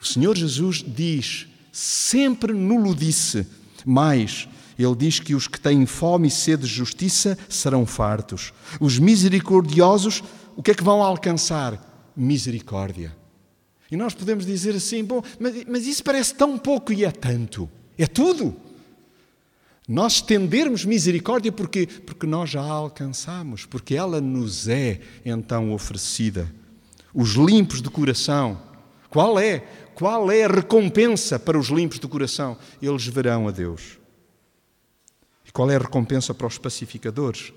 O 0.00 0.04
Senhor 0.04 0.36
Jesus 0.36 0.84
diz, 0.86 1.46
sempre 1.72 2.52
nulo 2.52 2.94
disse, 2.94 3.46
mas 3.84 4.48
ele 4.78 4.94
diz 4.94 5.20
que 5.20 5.34
os 5.34 5.46
que 5.46 5.60
têm 5.60 5.86
fome 5.86 6.28
e 6.28 6.30
sede 6.30 6.62
de 6.62 6.72
justiça 6.72 7.38
serão 7.48 7.86
fartos. 7.86 8.52
Os 8.80 8.98
misericordiosos, 8.98 10.22
o 10.56 10.62
que 10.62 10.72
é 10.72 10.74
que 10.74 10.84
vão 10.84 11.02
alcançar? 11.02 12.12
Misericórdia. 12.16 13.14
E 13.90 13.96
nós 13.96 14.14
podemos 14.14 14.44
dizer 14.44 14.74
assim, 14.74 15.04
bom, 15.04 15.22
mas, 15.38 15.64
mas 15.66 15.86
isso 15.86 16.02
parece 16.02 16.34
tão 16.34 16.58
pouco 16.58 16.92
e 16.92 17.04
é 17.04 17.10
tanto. 17.10 17.68
É 17.96 18.06
tudo. 18.06 18.56
Nós 19.86 20.14
estendermos 20.14 20.84
misericórdia 20.84 21.52
porque, 21.52 21.86
porque 21.86 22.26
nós 22.26 22.50
já 22.50 22.62
a 22.62 22.70
alcançamos, 22.70 23.66
porque 23.66 23.94
ela 23.94 24.20
nos 24.20 24.66
é 24.66 25.00
então 25.24 25.72
oferecida. 25.72 26.50
Os 27.12 27.32
limpos 27.32 27.82
de 27.82 27.90
coração, 27.90 28.60
qual 29.10 29.38
é? 29.38 29.60
Qual 29.94 30.30
é 30.32 30.44
a 30.44 30.48
recompensa 30.48 31.38
para 31.38 31.58
os 31.58 31.68
limpos 31.68 32.00
de 32.00 32.08
coração? 32.08 32.56
Eles 32.82 33.06
verão 33.06 33.46
a 33.46 33.50
Deus. 33.50 33.98
Qual 35.54 35.70
é 35.70 35.76
a 35.76 35.78
recompensa 35.78 36.34
para 36.34 36.48
os 36.48 36.58
pacificadores? 36.58 37.52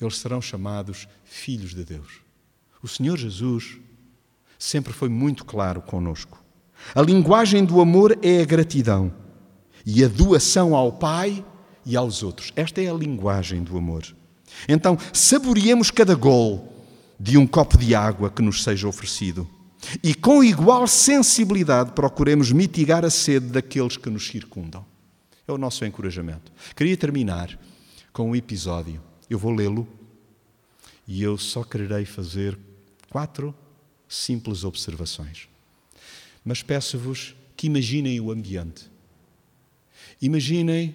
Eles 0.00 0.18
serão 0.18 0.40
chamados 0.40 1.08
filhos 1.24 1.74
de 1.74 1.84
Deus. 1.84 2.20
O 2.80 2.86
Senhor 2.86 3.18
Jesus 3.18 3.76
sempre 4.56 4.92
foi 4.92 5.08
muito 5.08 5.44
claro 5.44 5.82
conosco. 5.82 6.40
A 6.94 7.02
linguagem 7.02 7.64
do 7.64 7.80
amor 7.80 8.16
é 8.22 8.40
a 8.40 8.44
gratidão 8.44 9.12
e 9.84 10.04
a 10.04 10.08
doação 10.08 10.76
ao 10.76 10.92
Pai 10.92 11.44
e 11.84 11.96
aos 11.96 12.22
outros. 12.22 12.52
Esta 12.54 12.80
é 12.80 12.88
a 12.88 12.94
linguagem 12.94 13.64
do 13.64 13.76
amor. 13.76 14.04
Então, 14.68 14.96
saboreemos 15.12 15.90
cada 15.90 16.14
gol 16.14 16.72
de 17.18 17.36
um 17.36 17.48
copo 17.48 17.76
de 17.76 17.96
água 17.96 18.30
que 18.30 18.42
nos 18.42 18.62
seja 18.62 18.86
oferecido 18.86 19.48
e 20.04 20.14
com 20.14 20.44
igual 20.44 20.86
sensibilidade 20.86 21.94
procuremos 21.94 22.52
mitigar 22.52 23.04
a 23.04 23.10
sede 23.10 23.46
daqueles 23.46 23.96
que 23.96 24.08
nos 24.08 24.24
circundam. 24.24 24.93
É 25.46 25.52
o 25.52 25.58
nosso 25.58 25.84
encorajamento. 25.84 26.52
Queria 26.74 26.96
terminar 26.96 27.58
com 28.12 28.30
um 28.30 28.36
episódio. 28.36 29.02
Eu 29.28 29.38
vou 29.38 29.52
lê-lo 29.52 29.86
e 31.06 31.22
eu 31.22 31.36
só 31.36 31.62
quererei 31.62 32.04
fazer 32.04 32.58
quatro 33.10 33.54
simples 34.08 34.64
observações. 34.64 35.48
Mas 36.44 36.62
peço-vos 36.62 37.34
que 37.56 37.66
imaginem 37.66 38.20
o 38.20 38.30
ambiente. 38.30 38.90
Imaginem 40.20 40.94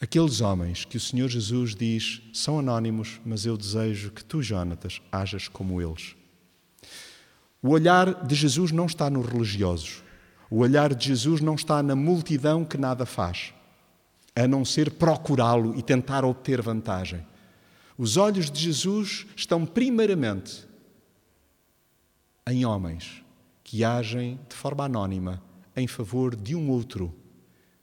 Aqueles 0.00 0.40
homens 0.40 0.84
que 0.84 0.96
o 0.96 1.00
Senhor 1.00 1.28
Jesus 1.28 1.74
diz 1.74 2.22
são 2.32 2.60
anónimos, 2.60 3.20
mas 3.24 3.44
eu 3.44 3.56
desejo 3.56 4.12
que 4.12 4.24
tu, 4.24 4.40
Jonatas, 4.40 5.02
hajas 5.10 5.48
como 5.48 5.82
eles. 5.82 6.14
O 7.60 7.70
olhar 7.70 8.24
de 8.24 8.36
Jesus 8.36 8.70
não 8.70 8.86
está 8.86 9.10
nos 9.10 9.26
religiosos. 9.26 10.04
O 10.50 10.58
olhar 10.58 10.94
de 10.94 11.08
Jesus 11.08 11.40
não 11.40 11.54
está 11.54 11.82
na 11.82 11.94
multidão 11.94 12.64
que 12.64 12.78
nada 12.78 13.04
faz, 13.04 13.52
a 14.34 14.46
não 14.46 14.64
ser 14.64 14.92
procurá-lo 14.92 15.76
e 15.76 15.82
tentar 15.82 16.24
obter 16.24 16.62
vantagem. 16.62 17.24
Os 17.96 18.16
olhos 18.16 18.50
de 18.50 18.60
Jesus 18.60 19.26
estão 19.36 19.66
primeiramente 19.66 20.66
em 22.46 22.64
homens 22.64 23.22
que 23.62 23.84
agem 23.84 24.40
de 24.48 24.54
forma 24.54 24.84
anónima 24.84 25.42
em 25.76 25.86
favor 25.86 26.34
de 26.34 26.54
um 26.54 26.70
outro 26.70 27.14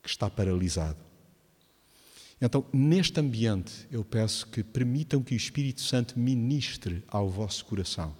que 0.01 0.09
está 0.09 0.29
paralisado. 0.29 0.97
Então, 2.41 2.65
neste 2.73 3.19
ambiente, 3.19 3.87
eu 3.91 4.03
peço 4.03 4.47
que 4.47 4.63
permitam 4.63 5.21
que 5.21 5.33
o 5.33 5.37
Espírito 5.37 5.81
Santo 5.81 6.19
ministre 6.19 7.03
ao 7.07 7.29
vosso 7.29 7.63
coração, 7.65 8.15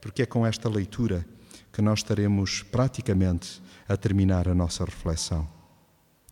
porque 0.00 0.22
é 0.22 0.26
com 0.26 0.46
esta 0.46 0.68
leitura 0.68 1.26
que 1.72 1.80
nós 1.80 2.00
estaremos 2.00 2.62
praticamente 2.62 3.62
a 3.88 3.96
terminar 3.96 4.46
a 4.46 4.54
nossa 4.54 4.84
reflexão. 4.84 5.48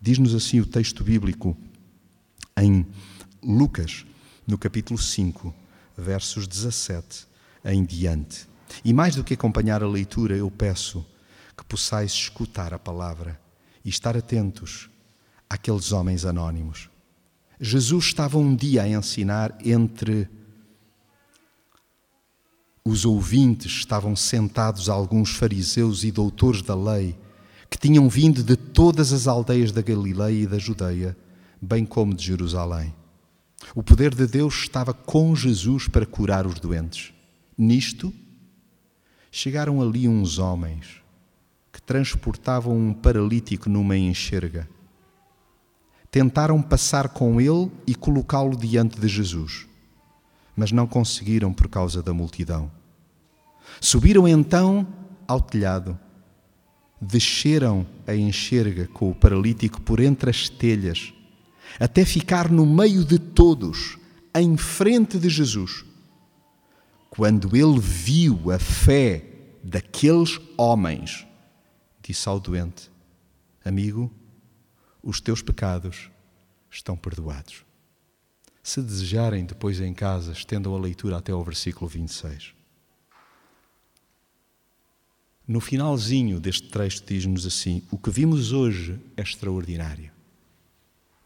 Diz-nos 0.00 0.35
assim 0.35 0.61
o 0.61 0.66
texto 0.66 1.03
bíblico 1.03 1.57
em 2.57 2.87
Lucas, 3.42 4.05
no 4.46 4.59
capítulo 4.59 4.98
5, 4.98 5.55
versos 5.96 6.46
17 6.46 7.26
em 7.64 7.85
diante. 7.85 8.48
E 8.85 8.92
mais 8.92 9.16
do 9.16 9.24
que 9.24 9.35
acompanhar 9.35 9.83
a 9.83 9.88
leitura, 9.88 10.37
eu 10.37 10.50
peço 10.50 11.05
que 11.57 11.64
possais 11.64 12.12
escutar 12.12 12.72
a 12.72 12.79
palavra 12.79 13.40
e 13.85 13.88
estar 13.88 14.16
atentos 14.16 14.88
àqueles 15.48 15.92
homens 15.92 16.24
anónimos. 16.24 16.88
Jesus 17.61 18.07
estava 18.07 18.38
um 18.38 18.55
dia 18.55 18.83
a 18.83 18.88
ensinar 18.88 19.57
entre 19.64 20.29
os 22.85 23.05
ouvintes, 23.05 23.73
estavam 23.73 24.16
sentados 24.16 24.88
alguns 24.88 25.31
fariseus 25.31 26.03
e 26.05 26.11
doutores 26.11 26.62
da 26.62 26.75
lei 26.75 27.16
que 27.69 27.79
tinham 27.79 28.09
vindo 28.09 28.43
de 28.43 28.57
todas 28.57 29.12
as 29.12 29.29
aldeias 29.29 29.71
da 29.71 29.81
Galileia 29.81 30.43
e 30.43 30.47
da 30.47 30.59
Judeia, 30.59 31.16
bem 31.62 31.87
como 31.87 32.12
de 32.12 32.25
Jerusalém. 32.27 32.93
O 33.75 33.83
poder 33.83 34.12
de 34.12 34.27
Deus 34.27 34.55
estava 34.55 34.93
com 34.93 35.37
Jesus 35.37 35.87
para 35.87 36.05
curar 36.05 36.47
os 36.47 36.59
doentes. 36.59 37.12
Nisto, 37.57 38.12
chegaram 39.31 39.81
ali 39.81 40.09
uns 40.09 40.38
homens 40.38 41.01
que 41.73 41.81
transportavam 41.81 42.77
um 42.77 42.93
paralítico 42.93 43.69
numa 43.69 43.97
enxerga. 43.97 44.69
Tentaram 46.11 46.61
passar 46.61 47.11
com 47.11 47.40
ele 47.40 47.71
e 47.87 47.95
colocá-lo 47.95 48.57
diante 48.57 48.99
de 48.99 49.07
Jesus, 49.07 49.69
mas 50.57 50.73
não 50.73 50.87
conseguiram 50.87 51.53
por 51.53 51.69
causa 51.69 52.03
da 52.03 52.13
multidão. 52.13 52.71
Subiram 53.81 54.27
então 54.27 54.87
ao 55.27 55.41
telhado, 55.41 55.99
desceram 57.01 57.87
a 58.07 58.15
enxerga 58.15 58.87
com 58.89 59.11
o 59.11 59.15
paralítico 59.15 59.81
por 59.81 60.01
entre 60.01 60.31
as 60.31 60.49
telhas, 60.49 61.15
até 61.79 62.05
ficar 62.05 62.51
no 62.51 62.67
meio 62.67 63.05
de 63.05 63.19
todos, 63.19 63.99
em 64.35 64.57
frente 64.57 65.19
de 65.19 65.29
Jesus. 65.29 65.85
Quando 67.09 67.57
ele 67.57 67.79
viu 67.79 68.51
a 68.51 68.59
fé 68.59 69.25
daqueles 69.63 70.39
homens, 70.57 71.27
disse 72.03 72.29
ao 72.29 72.39
doente: 72.39 72.91
Amigo, 73.65 74.13
os 75.03 75.21
teus 75.21 75.43
pecados 75.43 76.11
estão 76.71 76.97
perdoados. 76.97 77.65
Se 78.62 78.83
desejarem, 78.83 79.44
depois 79.44 79.81
em 79.81 79.94
casa, 79.94 80.33
estendam 80.33 80.75
a 80.75 80.79
leitura 80.79 81.16
até 81.16 81.33
ao 81.33 81.42
versículo 81.42 81.88
26. 81.88 82.55
No 85.46 85.61
finalzinho 85.61 86.38
deste 86.38 86.68
trecho 86.68 87.03
diz-nos 87.05 87.46
assim: 87.46 87.83
O 87.90 87.99
que 87.99 88.11
vimos 88.11 88.53
hoje 88.53 89.01
é 89.16 89.23
extraordinário. 89.23 90.12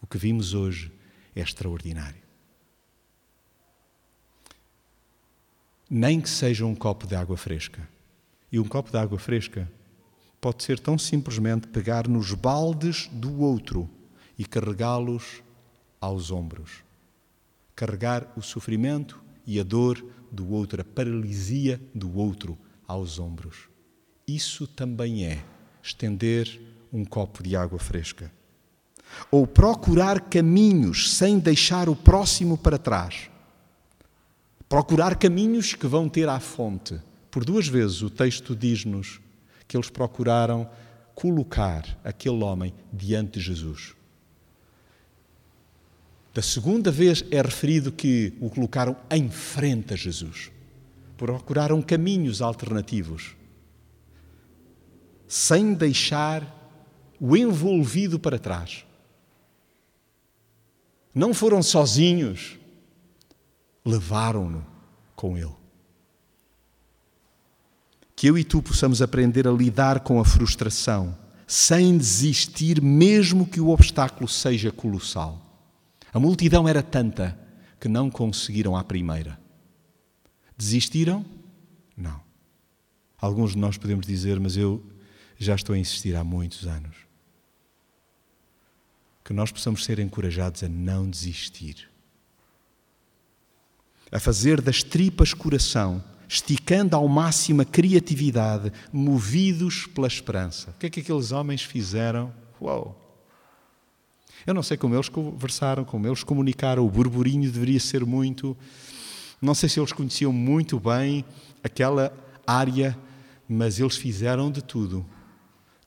O 0.00 0.06
que 0.06 0.16
vimos 0.16 0.54
hoje 0.54 0.92
é 1.34 1.40
extraordinário. 1.40 2.22
Nem 5.90 6.20
que 6.20 6.28
seja 6.30 6.64
um 6.64 6.74
copo 6.74 7.06
de 7.06 7.14
água 7.14 7.36
fresca. 7.36 7.86
E 8.50 8.58
um 8.58 8.64
copo 8.64 8.90
de 8.90 8.96
água 8.96 9.18
fresca 9.18 9.70
pode 10.40 10.62
ser 10.62 10.78
tão 10.78 10.96
simplesmente 10.96 11.66
pegar 11.66 12.06
nos 12.06 12.32
baldes 12.32 13.08
do 13.08 13.40
outro 13.40 13.90
e 14.38 14.44
carregá-los 14.44 15.42
aos 16.00 16.30
ombros. 16.30 16.83
Carregar 17.74 18.32
o 18.36 18.42
sofrimento 18.42 19.22
e 19.46 19.58
a 19.58 19.62
dor 19.62 20.04
do 20.30 20.50
outro, 20.50 20.80
a 20.80 20.84
paralisia 20.84 21.80
do 21.94 22.16
outro 22.16 22.58
aos 22.86 23.18
ombros. 23.18 23.68
Isso 24.26 24.66
também 24.66 25.24
é 25.24 25.44
estender 25.82 26.60
um 26.92 27.04
copo 27.04 27.42
de 27.42 27.56
água 27.56 27.78
fresca. 27.78 28.32
Ou 29.30 29.46
procurar 29.46 30.20
caminhos 30.20 31.14
sem 31.14 31.38
deixar 31.38 31.88
o 31.88 31.96
próximo 31.96 32.56
para 32.56 32.78
trás. 32.78 33.28
Procurar 34.68 35.16
caminhos 35.16 35.74
que 35.74 35.86
vão 35.86 36.08
ter 36.08 36.28
à 36.28 36.40
fonte 36.40 36.98
por 37.34 37.44
duas 37.44 37.66
vezes 37.66 38.00
o 38.00 38.08
texto 38.08 38.54
diz-nos 38.54 39.20
que 39.66 39.76
eles 39.76 39.90
procuraram 39.90 40.70
colocar 41.16 41.98
aquele 42.04 42.44
homem 42.44 42.72
diante 42.92 43.40
de 43.40 43.46
Jesus. 43.46 43.96
Da 46.34 46.42
segunda 46.42 46.90
vez 46.90 47.24
é 47.30 47.40
referido 47.40 47.92
que 47.92 48.34
o 48.40 48.50
colocaram 48.50 48.96
em 49.10 49.30
frente 49.30 49.94
a 49.94 49.96
Jesus. 49.96 50.50
Procuraram 51.16 51.80
caminhos 51.80 52.42
alternativos, 52.42 53.36
sem 55.28 55.72
deixar 55.72 56.44
o 57.20 57.36
envolvido 57.36 58.18
para 58.18 58.38
trás. 58.38 58.84
Não 61.14 61.32
foram 61.32 61.62
sozinhos, 61.62 62.58
levaram-no 63.84 64.66
com 65.14 65.38
ele 65.38 65.54
que 68.16 68.28
eu 68.28 68.38
e 68.38 68.44
tu 68.44 68.62
possamos 68.62 69.02
aprender 69.02 69.46
a 69.46 69.52
lidar 69.52 70.00
com 70.00 70.20
a 70.20 70.24
frustração, 70.24 71.14
sem 71.46 71.98
desistir, 71.98 72.80
mesmo 72.80 73.46
que 73.46 73.60
o 73.60 73.68
obstáculo 73.68 74.28
seja 74.28 74.70
colossal. 74.70 75.43
A 76.14 76.20
multidão 76.20 76.68
era 76.68 76.80
tanta 76.80 77.36
que 77.80 77.88
não 77.88 78.08
conseguiram 78.08 78.76
à 78.76 78.84
primeira. 78.84 79.36
Desistiram? 80.56 81.26
Não. 81.96 82.22
Alguns 83.20 83.52
de 83.52 83.58
nós 83.58 83.76
podemos 83.76 84.06
dizer, 84.06 84.38
mas 84.38 84.56
eu 84.56 84.80
já 85.36 85.56
estou 85.56 85.74
a 85.74 85.78
insistir 85.78 86.14
há 86.14 86.22
muitos 86.22 86.68
anos. 86.68 86.96
Que 89.24 89.32
nós 89.32 89.50
possamos 89.50 89.84
ser 89.84 89.98
encorajados 89.98 90.62
a 90.62 90.68
não 90.68 91.10
desistir, 91.10 91.90
a 94.12 94.20
fazer 94.20 94.60
das 94.60 94.84
tripas 94.84 95.34
coração 95.34 96.04
esticando 96.28 96.94
ao 96.94 97.08
máximo 97.08 97.62
a 97.62 97.64
criatividade, 97.64 98.72
movidos 98.92 99.88
pela 99.88 100.06
esperança. 100.06 100.70
O 100.70 100.74
que 100.74 100.86
é 100.86 100.90
que 100.90 101.00
aqueles 101.00 101.32
homens 101.32 101.62
fizeram? 101.62 102.32
Uau! 102.60 103.03
Eu 104.46 104.54
não 104.54 104.62
sei 104.62 104.76
como 104.76 104.94
eles 104.94 105.08
conversaram, 105.08 105.84
como 105.84 106.06
eles 106.06 106.22
comunicaram, 106.22 106.84
o 106.84 106.90
burburinho 106.90 107.50
deveria 107.50 107.80
ser 107.80 108.04
muito. 108.04 108.56
Não 109.40 109.54
sei 109.54 109.68
se 109.68 109.80
eles 109.80 109.92
conheciam 109.92 110.32
muito 110.32 110.78
bem 110.78 111.24
aquela 111.62 112.12
área, 112.46 112.96
mas 113.48 113.80
eles 113.80 113.96
fizeram 113.96 114.50
de 114.50 114.62
tudo. 114.62 115.04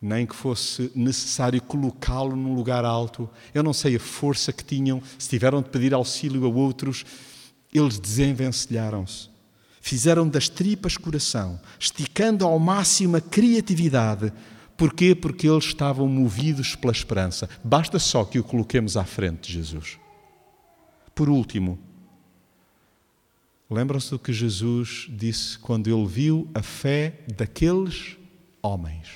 Nem 0.01 0.25
que 0.25 0.35
fosse 0.35 0.91
necessário 0.95 1.61
colocá-lo 1.61 2.35
num 2.35 2.53
lugar 2.53 2.85
alto. 2.85 3.29
Eu 3.53 3.63
não 3.63 3.73
sei 3.73 3.95
a 3.95 3.99
força 3.99 4.53
que 4.53 4.63
tinham, 4.63 5.01
se 5.17 5.29
tiveram 5.29 5.61
de 5.61 5.69
pedir 5.69 5.93
auxílio 5.93 6.45
a 6.45 6.49
outros, 6.49 7.05
eles 7.73 7.99
desenvencilharam-se 7.99 9.37
fizeram 9.87 10.27
das 10.27 10.49
tripas 10.49 10.97
coração, 10.97 11.57
esticando 11.79 12.45
ao 12.45 12.59
máximo 12.59 13.15
a 13.15 13.21
criatividade. 13.21 14.33
Porquê? 14.77 15.15
Porque 15.15 15.47
eles 15.47 15.65
estavam 15.65 16.07
movidos 16.07 16.75
pela 16.75 16.93
esperança. 16.93 17.49
Basta 17.63 17.97
só 17.97 18.23
que 18.23 18.39
o 18.39 18.43
coloquemos 18.43 18.95
à 18.95 19.03
frente 19.03 19.47
de 19.47 19.53
Jesus. 19.53 19.97
Por 21.15 21.29
último, 21.29 21.79
lembram-se 23.69 24.11
do 24.11 24.19
que 24.19 24.31
Jesus 24.31 25.07
disse 25.09 25.57
quando 25.57 25.87
ele 25.87 26.05
viu 26.05 26.47
a 26.53 26.61
fé 26.61 27.21
daqueles 27.35 28.15
homens. 28.61 29.09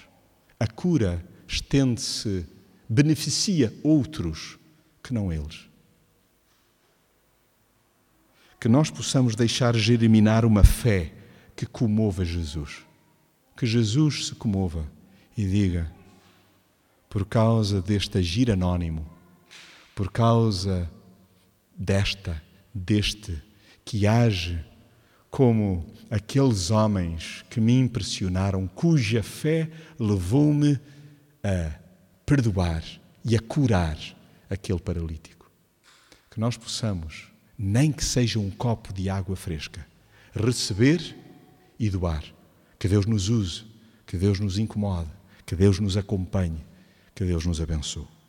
A 0.59 0.65
cura 0.65 1.23
estende-se, 1.47 2.45
beneficia 2.89 3.71
outros 3.83 4.57
que 5.03 5.13
não 5.13 5.31
eles 5.31 5.71
que 8.61 8.69
nós 8.69 8.91
possamos 8.91 9.35
deixar 9.35 9.75
germinar 9.75 10.45
uma 10.45 10.63
fé 10.63 11.11
que 11.55 11.65
comova 11.65 12.23
Jesus. 12.23 12.85
Que 13.57 13.65
Jesus 13.65 14.27
se 14.27 14.35
comova 14.35 14.85
e 15.41 15.47
diga: 15.47 15.91
por 17.09 17.25
causa 17.25 17.81
deste 17.81 18.19
agir 18.19 18.51
anónimo, 18.51 19.09
por 19.95 20.11
causa 20.11 20.89
desta, 21.75 22.41
deste, 22.73 23.41
que 23.83 24.05
age 24.05 24.63
como 25.31 25.85
aqueles 26.11 26.69
homens 26.69 27.43
que 27.49 27.59
me 27.59 27.73
impressionaram, 27.79 28.67
cuja 28.67 29.23
fé 29.23 29.69
levou-me 29.99 30.79
a 31.43 31.71
perdoar 32.25 32.83
e 33.25 33.35
a 33.35 33.39
curar 33.39 33.97
aquele 34.49 34.79
paralítico. 34.79 35.49
Que 36.29 36.39
nós 36.39 36.55
possamos 36.55 37.29
nem 37.57 37.91
que 37.91 38.03
seja 38.03 38.39
um 38.39 38.51
copo 38.51 38.93
de 38.93 39.09
água 39.09 39.35
fresca. 39.35 39.85
Receber 40.33 41.15
e 41.79 41.89
doar. 41.89 42.23
Que 42.77 42.87
Deus 42.87 43.05
nos 43.05 43.29
use, 43.29 43.65
que 44.05 44.17
Deus 44.17 44.39
nos 44.39 44.57
incomode, 44.57 45.09
que 45.51 45.55
Deus 45.57 45.81
nos 45.81 45.97
acompanhe, 45.97 46.63
que 47.13 47.25
Deus 47.25 47.45
nos 47.45 47.59
abençoe. 47.59 48.20